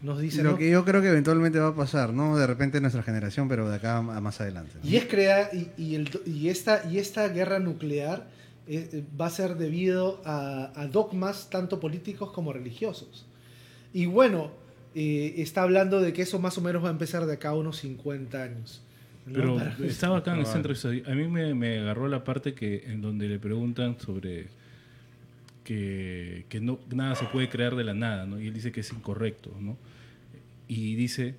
[0.03, 0.59] Nos dice, Lo ¿no?
[0.59, 2.37] que yo creo que eventualmente va a pasar, ¿no?
[2.37, 4.73] De repente nuestra generación, pero de acá a más adelante.
[4.83, 4.89] ¿no?
[4.89, 8.27] Y es crear y, y, el- y esta, y esta guerra nuclear
[8.67, 13.27] eh, eh, va a ser debido a, a dogmas tanto políticos como religiosos.
[13.95, 14.51] Y bueno,
[14.95, 17.55] eh, está hablando de que eso más o menos va a empezar de acá a
[17.55, 18.83] unos 50 años.
[19.29, 19.35] ¿No?
[19.35, 20.89] Pero Para- está bacán esa entrevista.
[20.89, 24.47] A mí me, me agarró la parte que en donde le preguntan sobre
[25.65, 28.41] que, que no, nada se puede crear de la nada, ¿no?
[28.41, 29.77] Y él dice que es incorrecto, ¿no?
[30.67, 31.35] Y dice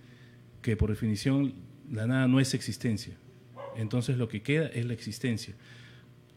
[0.61, 1.53] que por definición
[1.91, 3.15] la nada no es existencia.
[3.75, 5.55] Entonces lo que queda es la existencia.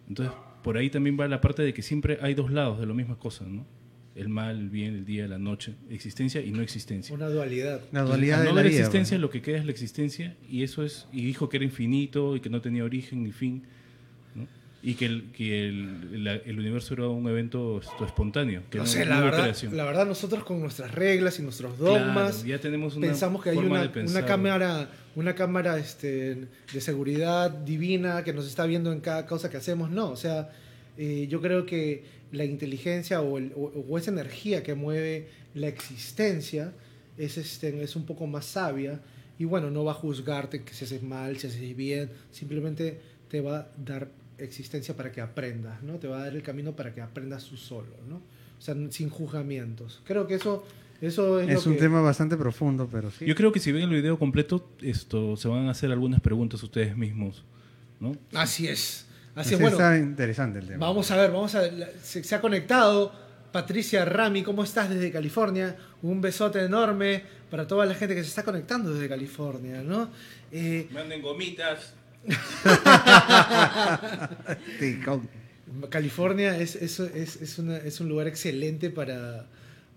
[0.09, 2.95] Entonces por ahí también va la parte de que siempre hay dos lados de la
[2.95, 3.67] misma cosa, ¿no?
[4.15, 7.15] El mal, el bien, el día, la noche, existencia y no existencia.
[7.15, 7.81] Una dualidad.
[7.93, 8.71] La Entonces, dualidad al de no la vida.
[8.79, 12.37] existencia, lo que queda es la existencia y eso es y dijo que era infinito
[12.37, 13.63] y que no tenía origen ni fin,
[14.35, 14.47] ¿no?
[14.83, 18.91] y que el, que el, la- el universo era un evento espontáneo, que No no,
[18.91, 19.77] sé, no la verdad, creación.
[19.79, 23.49] la verdad nosotros con nuestras reglas y nuestros Claro, dogmas ya tenemos una pensamos que
[23.51, 26.35] hay una, una cámara, una cámara este,
[26.71, 29.91] de seguridad divina que nos está viendo en cada cosa que hacemos.
[29.91, 30.51] No, o sea,
[30.99, 35.69] eh, yo creo que la inteligencia o, el- o- o esa energía que mueve la
[35.69, 36.73] existencia
[37.19, 39.01] es, este, es un poco más sabia
[39.39, 43.41] y bueno, no va a juzgarte que si haces mal, si haces bien, simplemente te
[43.41, 44.09] va a dar
[44.39, 45.99] existencia para que aprendas, ¿no?
[45.99, 48.17] Te va a dar el camino para que aprendas tú solo, ¿no?
[48.17, 50.01] O sea, sin juzgamientos.
[50.05, 50.65] Creo que eso,
[51.01, 51.83] eso es, Es lo un que...
[51.83, 53.25] tema bastante profundo, pero sí.
[53.27, 56.63] Yo creo que si ven el video completo, esto se van a hacer algunas preguntas
[56.63, 57.45] ustedes mismos,
[58.01, 58.13] ¿no?
[58.35, 59.07] Así es.
[59.35, 59.77] Así Sí, es, bueno.
[59.77, 60.87] está interesante el tema.
[60.87, 63.13] Vamos a ver, vamos a la- se, se ha conectado
[63.51, 65.77] Patricia Rami, ¿cómo estás desde California?
[66.03, 70.11] Un besote enorme para toda la gente que se está conectando desde California, ¿no?
[70.51, 71.95] Eh, Manden gomitas.
[75.91, 79.47] California es, es, es, es una- es un lugar excelente para,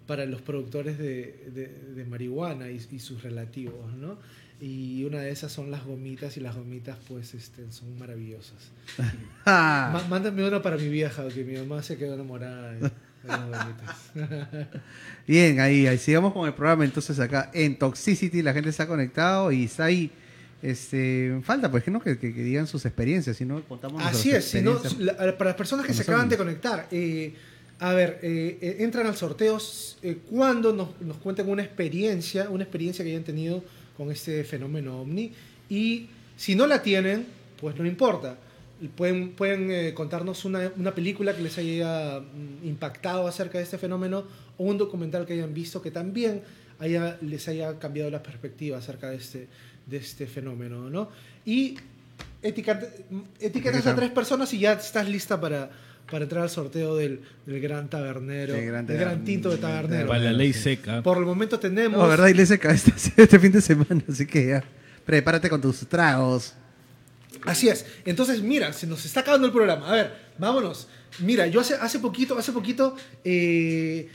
[0.07, 4.17] para los productores de, de- de marihuana y, y sus relativos, ¿no?
[4.61, 8.71] Y una de esas son las gomitas y las gomitas pues este, son maravillosas.
[9.45, 12.91] Ma- mándame una para mi vieja, que mi mamá se quedó enamorada de, de
[13.27, 14.11] las gomitas.
[15.27, 16.85] Bien, ahí, ahí sigamos con el programa.
[16.85, 20.11] Entonces acá en Toxicity la gente está conectado y está ahí.
[20.61, 24.31] Este, falta pues que no que, que- que digan sus experiencias, si no contamos Así
[24.31, 25.17] es, si no, experiencias.
[25.17, 27.35] la- para las personas que se acaban de conectar, eh,
[27.79, 29.59] a ver, eh, eh, entran al sorteo
[30.01, 33.63] eh, cuando nos, nos cuenten una experiencia, una experiencia que hayan tenido
[33.97, 35.31] con este fenómeno ovni.
[35.69, 37.25] Y si no la tienen,
[37.59, 38.37] pues no importa.
[38.97, 43.77] Pueden, pueden eh, contarnos una, una película que les haya mm, impactado acerca de este
[43.77, 44.25] fenómeno
[44.57, 46.41] o un documental que hayan visto que también
[46.79, 49.47] haya, les haya cambiado la perspectiva acerca de este,
[49.85, 51.09] de este fenómeno, ¿no?
[51.45, 51.77] Y
[52.43, 52.89] etiqueta-
[53.39, 55.69] etiquetas a tres personas y ya estás lista para,
[56.09, 60.07] para entrar al sorteo del, del gran tabernero, Del gran tinto de tabernero.
[60.07, 61.01] Para la ley seca.
[61.01, 61.97] Por el momento tenemos...
[61.97, 64.63] No, verdad, Iglesia cae este, este fin de semana, así que ya.
[65.05, 66.53] Prepárate con tus tragos.
[67.43, 67.85] Así es.
[68.05, 69.89] Entonces, mira, se nos está acabando el programa.
[69.89, 70.87] A ver, vámonos.
[71.19, 74.09] Mira, yo hace, hace poquito, hace poquito, eh,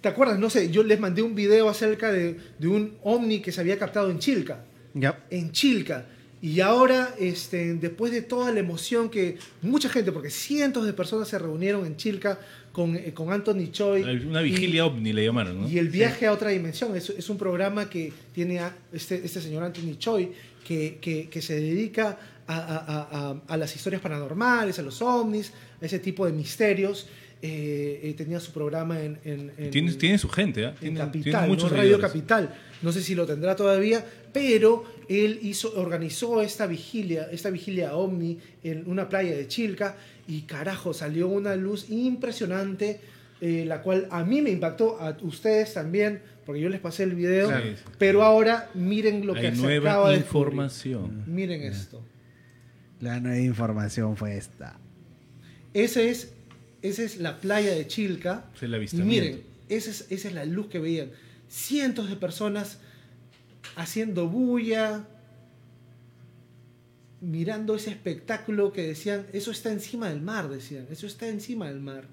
[0.00, 0.38] ¿te acuerdas?
[0.38, 3.78] No sé, yo les mandé un video acerca de, de un ovni que se había
[3.78, 4.64] captado en Chilca.
[4.94, 5.24] Ya.
[5.30, 6.06] en Chilca.
[6.42, 11.28] Y ahora, este, después de toda la emoción que mucha gente, porque cientos de personas
[11.28, 12.38] se reunieron en Chilca
[12.72, 14.02] con, eh, con Anthony Choi.
[14.26, 15.68] Una y- vigilia ovni le llamaron, ¿no?
[15.70, 19.40] y el viaje a otra dimensión es, es un programa que tiene a este, este
[19.40, 20.32] señor Anthony Choi
[20.66, 22.18] que, que- que se dedica
[22.48, 27.06] a, a- a- a- las historias paranormales, a los ovnis, a ese tipo de misterios.
[27.44, 29.18] Eh, eh, tenía su programa en...
[29.24, 30.70] en- en- Tiene, tiene su gente, ¿ah?
[30.74, 31.76] en Tiene, Capital, tiene muchos ¿no?
[31.76, 31.98] Radio.
[32.00, 32.54] Capital.
[32.82, 38.38] No sé si lo tendrá todavía, pero él hizo, organizó esta vigilia, esta vigilia ovni
[38.62, 39.96] en una playa de Chilca
[40.28, 43.00] y carajo, salió una luz impresionante,
[43.40, 47.14] eh, la cual a mí me impactó, a ustedes también, porque yo les pasé el
[47.14, 47.64] video, Claro.
[47.98, 50.46] pero ahora miren lo que se nueva acaba de descubrir.
[50.48, 51.24] información.
[51.26, 52.02] Miren esto.
[53.00, 54.78] La nueva información fue esta.
[55.74, 56.32] Ese es,
[56.82, 58.44] esa es la playa de Chilca.
[58.60, 59.10] Y avistamiento.
[59.10, 61.10] miren, esa es, esa es la luz que veían.
[61.48, 62.78] Cientos de personas
[63.76, 65.06] haciendo bulla,
[67.20, 71.80] mirando ese espectáculo que decían, eso está encima del mar, decían, eso está encima del
[71.80, 72.08] mar.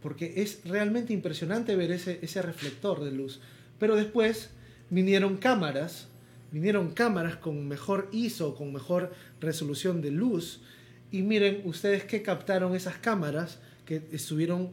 [0.00, 3.40] Porque es realmente impresionante ver ese, ese reflector de luz.
[3.78, 4.50] Pero después
[4.90, 6.08] vinieron cámaras,
[6.52, 10.62] vinieron cámaras con mejor ISO, con mejor resolución de luz.
[11.10, 14.70] Y miren ustedes que captaron esas cámaras que estuvieron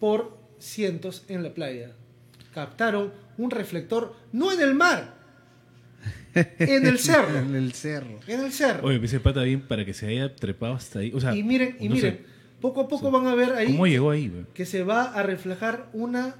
[0.00, 1.92] por cientos en la playa.
[2.54, 5.14] Captaron un reflector, no en el mar,
[6.34, 7.38] en el cerro.
[7.38, 8.18] en el cerro.
[8.26, 8.86] En el cerro.
[8.86, 11.12] Oye, ese pata bien para que se haya trepado hasta ahí.
[11.14, 12.26] O sea, y miren, y no sé, miren,
[12.60, 14.44] poco a poco van a ver ahí ¿Cómo llegó ahí?
[14.54, 16.34] que se va a reflejar una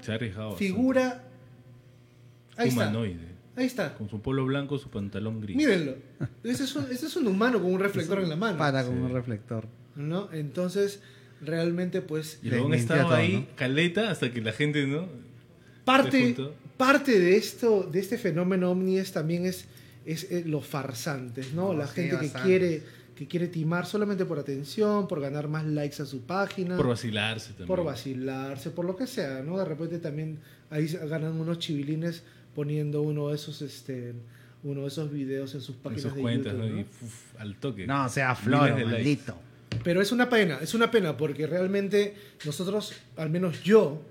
[0.57, 1.23] figura.
[2.57, 2.81] Ahí está.
[2.83, 3.29] humanoide.
[3.55, 3.93] Ahí está.
[3.95, 5.55] Con su polo blanco, su pantalón gris.
[5.57, 5.95] Mírenlo.
[6.43, 8.57] Ese es, un, ese es un humano con un reflector en la mano.
[8.57, 9.01] Para con Sí.
[9.01, 9.67] un reflector.
[9.95, 10.29] ¿no?
[10.31, 11.01] Entonces,
[11.41, 13.55] realmente, pues, Y luego han estado todo, ahí, ¿no?
[13.55, 15.07] caleta, hasta que la gente, ¿no?
[15.89, 16.35] Parte,
[16.77, 19.65] parte de esto, de este fenómeno ovni es también es,
[20.05, 21.73] es eh, los farsantes, ¿no?
[21.73, 22.47] No, la sí, gente que bastante.
[22.47, 22.83] quiere,
[23.15, 26.77] que quiere timar solamente por atención, por ganar más likes a su página.
[26.77, 27.67] Por vacilarse también.
[27.67, 29.57] por vacilarse, por lo que sea, ¿no?
[29.57, 32.23] De repente también ahí se ganan unos chivilines
[32.53, 34.13] poniendo uno de esos, este,
[34.63, 36.75] uno de esos videos en sus En páginas sus de cuentas, YouTube, ¿no?
[36.75, 36.81] ¿no?
[36.81, 37.87] Y uf, al toque.
[37.87, 38.91] No, sea floro, de likes.
[38.91, 39.35] maldito.
[39.83, 42.15] Pero es una pena, es una pena porque realmente
[42.45, 44.01] nosotros, al menos yo,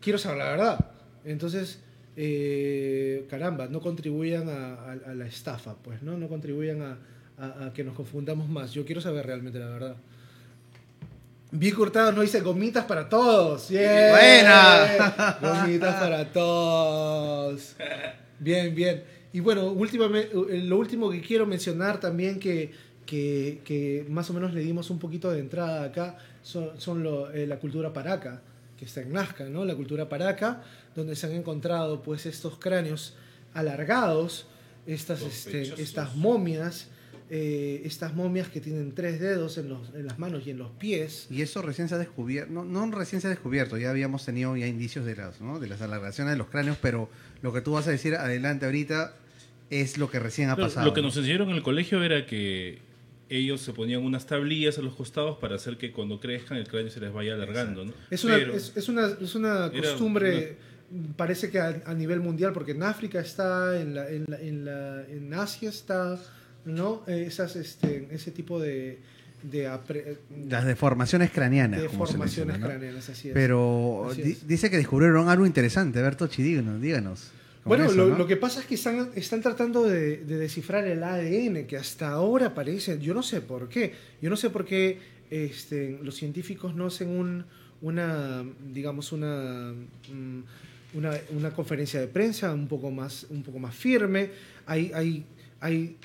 [0.00, 0.93] quiero saber la verdad.
[1.24, 1.78] Entonces,
[2.16, 6.16] eh, caramba, no contribuyan a, a- a la estafa, pues, ¿no?
[6.18, 6.98] No contribuyan a,
[7.66, 8.72] a- que nos confundamos más.
[8.72, 9.96] Yo quiero saber realmente la verdad.
[11.50, 13.68] Vic Hurtado nos dice gomitas para todos.
[13.68, 14.10] ¡Yeah!
[14.10, 15.38] Buena.
[15.40, 17.76] Gomitas para todos.
[18.40, 19.04] Bien, bien.
[19.32, 20.30] Y bueno, últimamente,
[20.64, 22.72] lo último que quiero mencionar también que,
[23.06, 27.30] que, que más o menos le dimos un poquito de entrada acá son, son lo-
[27.32, 28.42] eh, la cultura paraca,
[28.78, 29.64] que está en Nazca, ¿no?
[29.64, 30.62] La cultura paraca,
[30.94, 33.14] donde se han encontrado pues estos cráneos
[33.52, 34.46] alargados,
[34.86, 36.88] estas, este, estas momias,
[37.30, 40.70] eh, estas momias que tienen tres dedos en, los, en las manos y en los
[40.72, 41.26] pies.
[41.30, 44.56] Y eso recién se ha descubierto, no, no recién se ha descubierto, ya habíamos tenido
[44.56, 45.58] ya indicios de las, ¿no?
[45.58, 47.08] de las alargaciones de los cráneos, pero
[47.42, 49.14] lo que tú vas a decir adelante ahorita
[49.70, 50.86] es lo que recién ha pasado.
[50.86, 52.78] Lo que nos enseñaron en el colegio era que
[53.38, 56.90] ellos se ponían unas tablillas a los costados para hacer que cuando crezcan el cráneo
[56.90, 57.92] se les vaya alargando, ¿no?
[58.10, 60.56] Es una, es, es una, es una costumbre,
[61.16, 64.64] parece que a, a nivel mundial, porque en África está, en, la, en, la- en,
[64.64, 66.18] la- en Asia está,
[66.64, 67.02] ¿no?
[67.06, 68.98] Eh, Esas, este, ese tipo de,
[69.42, 70.16] de, apre-
[70.48, 71.80] Las deformaciones craneanas.
[71.82, 72.66] de como se formaciones menciona, ¿no?
[72.78, 73.34] craneanas, así es.
[73.34, 76.00] Pero Así di- dice que descubrieron algo interesante.
[76.00, 76.80] Bertochi, díganos.
[76.80, 77.30] díganos.
[77.64, 78.18] Bueno, eso, lo, ¿no?
[78.18, 82.10] lo que pasa es que están, están tratando de, de descifrar el ADN, que hasta
[82.10, 84.98] ahora parece, yo no sé por qué, yo no sé por qué
[85.30, 87.44] este, los científicos no hacen un,
[87.82, 93.74] una, digamos, una, mm, una, una conferencia de prensa un poco más, un poco más
[93.74, 94.30] firme.
[94.66, 95.24] Hay, hay,
[95.60, 95.96] hay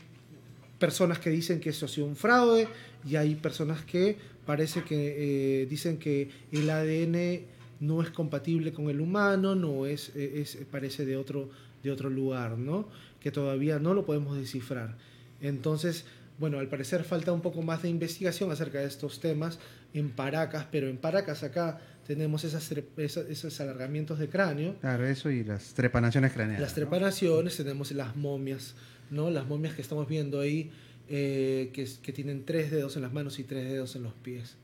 [0.80, 2.68] personas que dicen que eso ha sido un fraude
[3.08, 7.42] y hay personas que parece que eh, dicen que el ADN
[7.80, 11.50] no es compatible con el humano, no es, eh, es parece de otro
[11.84, 12.88] de otro lugar, ¿no?
[13.20, 14.98] Que todavía no lo podemos descifrar.
[15.42, 16.06] Entonces,
[16.38, 19.60] bueno, al parecer falta un poco más de investigación acerca de estos temas
[19.94, 25.44] en Paracas, pero en Paracas acá tenemos esas, esos alargamientos de cráneo Claro, eso y
[25.44, 26.62] las trepanaciones craneanas.
[26.62, 26.76] las ¿no?
[26.76, 28.76] trepanaciones, tenemos las momias,
[29.10, 29.30] ¿no?
[29.30, 30.72] Las momias que estamos viendo ahí,
[31.08, 34.56] eh, que tienen tres dedos en las manos y tres dedos en los pies.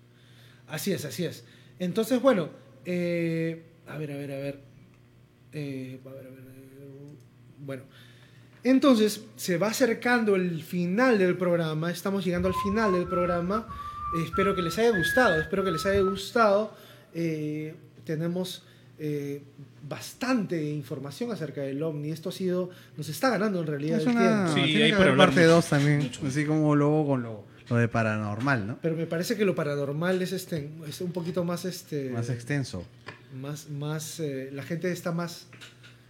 [0.68, 1.44] Así es, así es.
[1.78, 2.50] Entonces, bueno,
[2.86, 4.60] eh, a ver, a ver, a ver.
[5.54, 7.16] Eh, a ver, a ver, eh,
[7.60, 7.84] bueno,
[8.64, 13.68] entonces se va acercando el final del programa, estamos llegando al final del programa.
[14.24, 16.74] Espero que les haya gustado, espero que les haya gustado.
[17.14, 18.64] Eh, tenemos
[18.98, 19.44] eh,
[19.88, 22.12] bastante información acerca del ovni.
[22.12, 24.54] Esto ha sido, nos está ganando en realidad Es el una, tiempo.
[24.56, 26.28] Sí, tiene hay que para haber hablar parte mucho, 2 también, mucho.
[26.28, 28.80] así como luego con lo, lo de paranormal, ¿no?
[28.82, 32.86] Pero me parece que lo paranormal es, este, es un poquito más, este, Más extenso.
[33.42, 35.48] más, más eh, la gente está más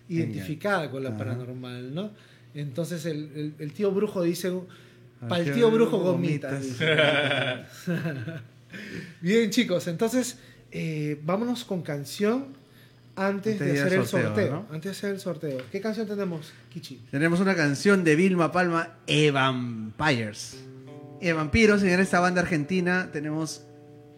[0.10, 1.18] identificada con la Ajá.
[1.20, 2.12] paranormal, ¿no?
[2.53, 6.64] Entonces el, el- el tío brujo dice, Al para el tío brujo gomitas.
[9.22, 10.38] Bien chicos, entonces
[10.72, 12.47] eh, vámonos con canción
[13.16, 14.51] antes Antes de hacer el sorteo, sorteo.
[14.51, 14.66] ¿no?
[14.76, 15.58] Antes de hacer el sorteo.
[15.72, 16.99] ¿Qué canción tenemos, Kichi?
[17.12, 19.32] Tenemos una canción de Vilma Palma, E
[21.16, 21.30] Vampires.
[21.30, 23.66] E Vampiros, en esta banda argentina tenemos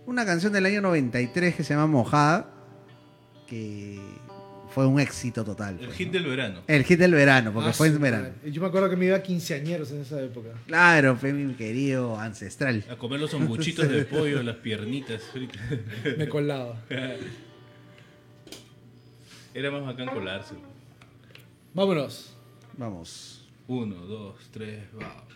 [0.05, 2.49] una canción del año 93 que se llama Mojada,
[3.47, 3.99] que
[4.69, 5.77] fue un éxito total.
[5.79, 6.13] El pues, hit ¿no?
[6.13, 6.61] del verano.
[6.67, 8.29] El hit del verano, porque Ah, fue en verano.
[8.29, 8.51] madre.
[8.51, 10.49] Yo me acuerdo que me iba a quinceañeros en esa época.
[10.67, 12.83] Claro, fue mi querido ancestral.
[12.89, 15.21] A comer los sanguchitos del pollo, las piernitas.
[16.17, 16.81] Me colaba.
[19.53, 20.53] Era más bacán colarse.
[21.73, 22.33] Vámonos.
[22.77, 23.36] Vamos.
[23.69, 25.27] Uno, dos, tres, va.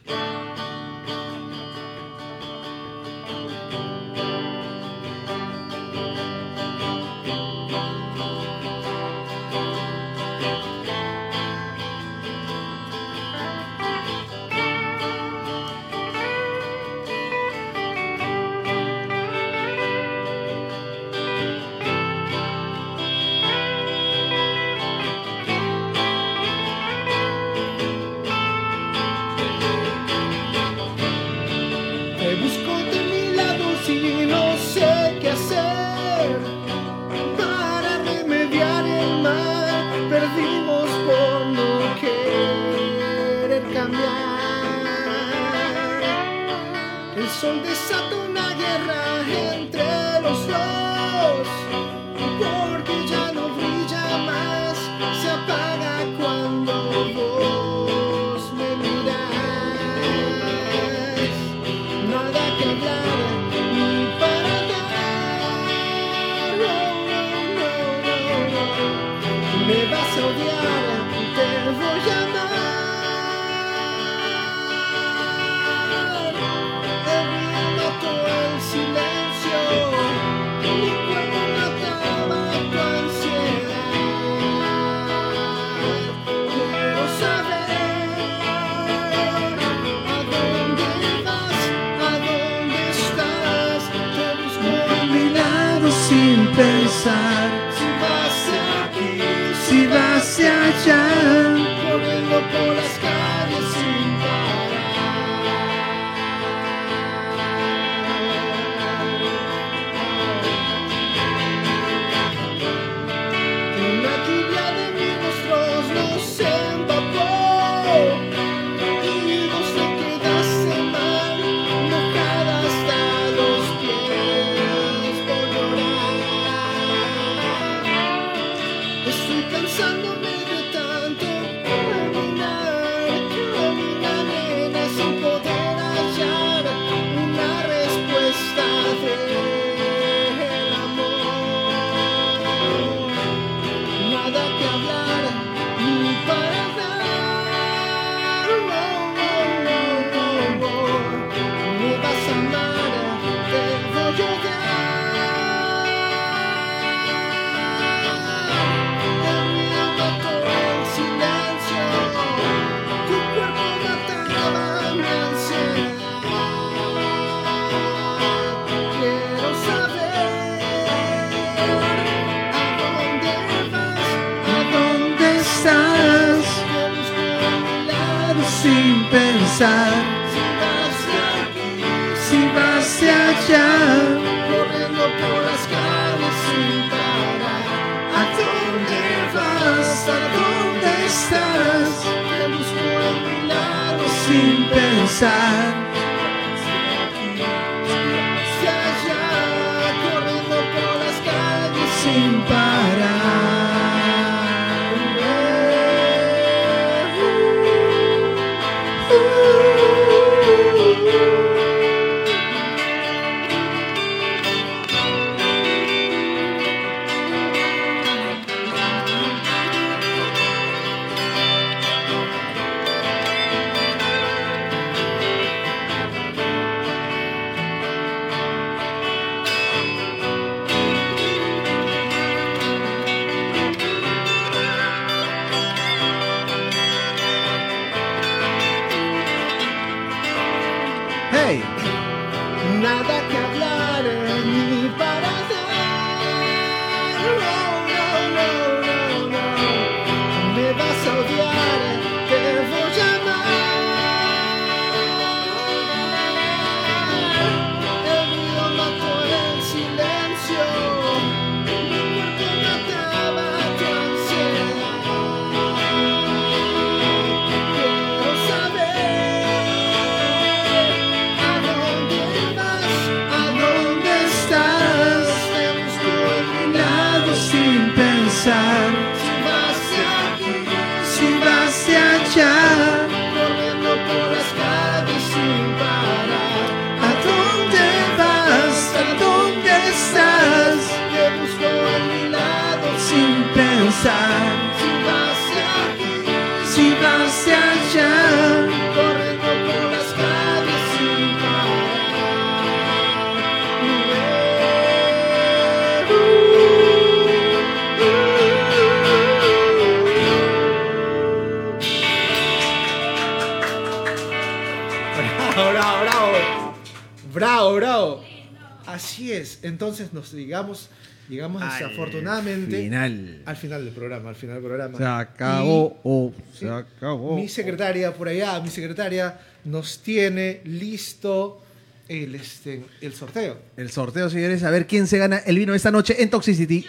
[319.61, 320.89] Entonces nos digamos,
[321.29, 323.41] llegamos desafortunadamente final.
[323.45, 324.97] al final del programa, al final del programa.
[324.97, 327.35] Se acabó, oh, se acabó.
[327.35, 331.61] Mi secretaria por allá, mi secretaria nos tiene listo
[332.07, 333.59] el, este, el sorteo.
[333.77, 336.85] El sorteo, señores, a ver quién se gana el vino esta noche en Toxicity.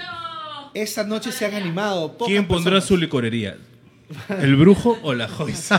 [0.74, 2.12] Esta noche se han animado.
[2.14, 2.84] pocas ¿Quién pondrá personas.
[2.88, 3.56] su licorería?
[4.40, 5.74] ¿El brujo o la Joyce?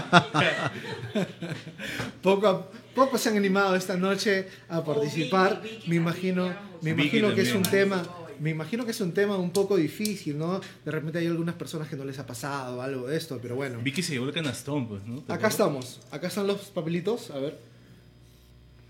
[2.21, 5.61] Poco a- pocos se han animado esta noche a participar.
[5.87, 8.03] Me imagino, me imagino que es un tema,
[8.39, 10.59] me imagino que es un tema un poco difícil, ¿no?
[10.83, 13.79] De repente hay algunas personas que no les ha pasado algo de esto, pero bueno.
[13.81, 15.23] Vicky se llevó el canastón, pues, ¿no?
[15.27, 17.57] Acá estamos, acá están los papelitos, a ver.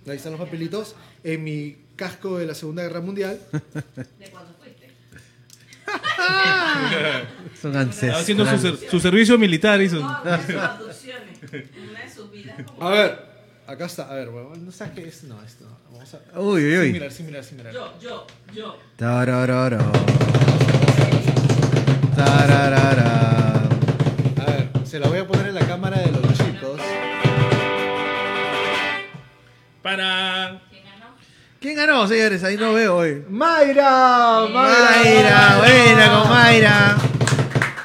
[0.07, 0.95] Ahí están los papelitos.
[1.23, 3.39] En mi casco de la Segunda Guerra Mundial.
[4.19, 4.89] ¿De cuándo fuiste?
[7.61, 8.21] Son ancestrales.
[8.21, 9.79] haciendo su, ser- su servicio militar.
[9.87, 11.39] Todas sus abducciones.
[11.89, 12.55] Una de sus vidas.
[12.79, 13.19] A ver,
[13.74, 15.65] acá está, a ver, bueno, no sé qué es, no, esto.
[15.65, 15.78] no.
[15.91, 16.39] Vamos a.
[16.39, 16.93] Uy, uy, uy.
[16.93, 17.74] Mirar, sin mirar.
[17.74, 18.78] Yo, yo, yo.
[18.97, 19.80] Tararara.
[22.15, 23.63] Tararara.
[24.41, 26.80] A ver, se la voy a poner en la cámara de los chicos.
[29.82, 30.61] Para.
[30.69, 31.15] ¿Quién ganó?
[31.59, 32.07] ¿Quién ganó?
[32.07, 33.26] Señores, ahí no veo hoy.
[33.28, 36.97] Mayra, Mayra, buena con Mayra.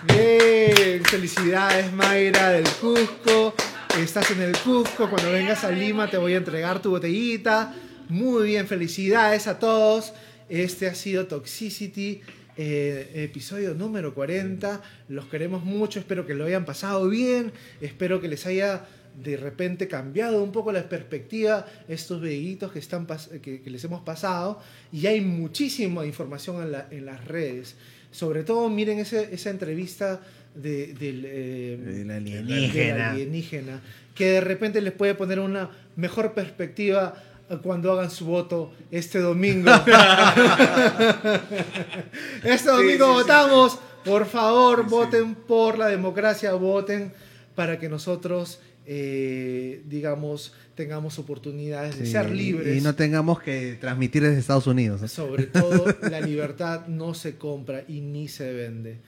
[0.05, 3.55] Bien, felicidades Mayra del Cusco.
[3.99, 7.75] Estás en el Cusco, cuando vengas a Lima te voy a entregar tu botellita.
[8.09, 10.13] Muy bien, felicidades a todos.
[10.49, 12.21] Este ha sido Toxicity,
[12.57, 14.81] eh, episodio número 40.
[15.09, 18.87] Los queremos mucho, espero que lo hayan pasado bien, espero que les haya
[19.23, 24.61] de repente cambiado un poco la perspectiva estos videitos que, que, les hemos pasado
[24.93, 27.75] y hay muchísima información en, la- en las redes.
[28.13, 30.21] Sobre todo miren esa entrevista
[30.55, 33.11] de, del, eh, Del del alienígena.
[33.11, 33.81] alienígena,
[34.15, 37.15] que de repente les puede poner una mejor perspectiva
[37.63, 39.71] cuando hagan su voto este domingo.
[42.45, 43.79] este domingo votamos.
[44.05, 47.13] Por favor, voten por la democracia, voten
[47.55, 52.79] para que nosotros, eh, digamos, tengamos oportunidades de ser libres.
[52.79, 55.11] Y no tengamos que transmitir desde Estados Unidos.
[55.11, 58.99] Sobre todo, la libertad no se compra y ni se vende.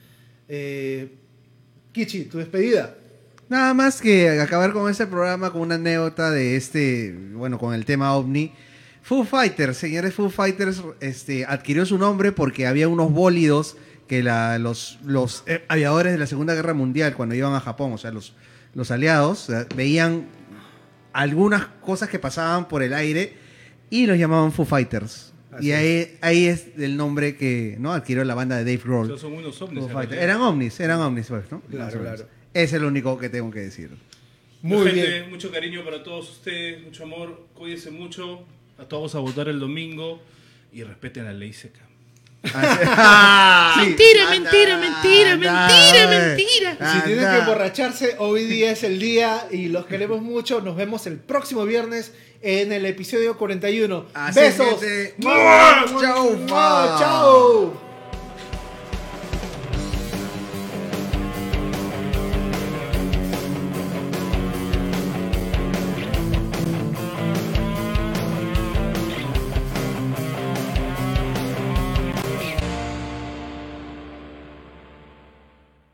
[0.49, 1.15] Eh,
[1.93, 2.95] Kichi, tu despedida.
[3.49, 7.85] Nada más que acabar con este programa con una anécdota de este, bueno, con el
[7.85, 8.53] tema ovni.
[9.03, 13.75] Foo Fighters, señores Foo Fighters, este, adquirió su nombre porque había unos bólidos
[14.07, 14.99] que la- los,
[15.47, 18.33] eh, aviadores de la Segunda Guerra Mundial, cuando iban a Japón, o sea, los,
[18.91, 20.27] aliados, veían
[21.13, 23.33] algunas cosas que pasaban por el aire
[23.89, 25.30] y los llamaban Foo Fighters.
[25.51, 27.93] Así y ahí, ahí es el nombre que ¿no?
[27.93, 29.07] adquirió la banda de Dave Grohl.
[29.07, 29.85] Esos son unos ovnis.
[30.11, 31.61] Eran ovnis, eran ovnis, pues, ¿no?
[31.61, 32.25] Claro, claro.
[32.53, 33.91] Es el único que tengo que decir.
[34.61, 35.29] Muy Gente, bien.
[35.29, 37.47] Mucho cariño para todos ustedes, mucho amor.
[37.53, 38.45] Cuídense mucho.
[38.77, 40.21] A todos a votar el domingo
[40.71, 41.81] y respeten la ley seca.
[42.43, 46.93] mentira, mentira, mentira, mentira, mentira.
[46.93, 50.61] Si tienen que emborracharse, hoy día es el día y los queremos mucho.
[50.61, 54.05] Nos vemos el próximo viernes en el episodio 41.
[54.13, 54.83] Así Besos.
[54.83, 55.15] es, gente.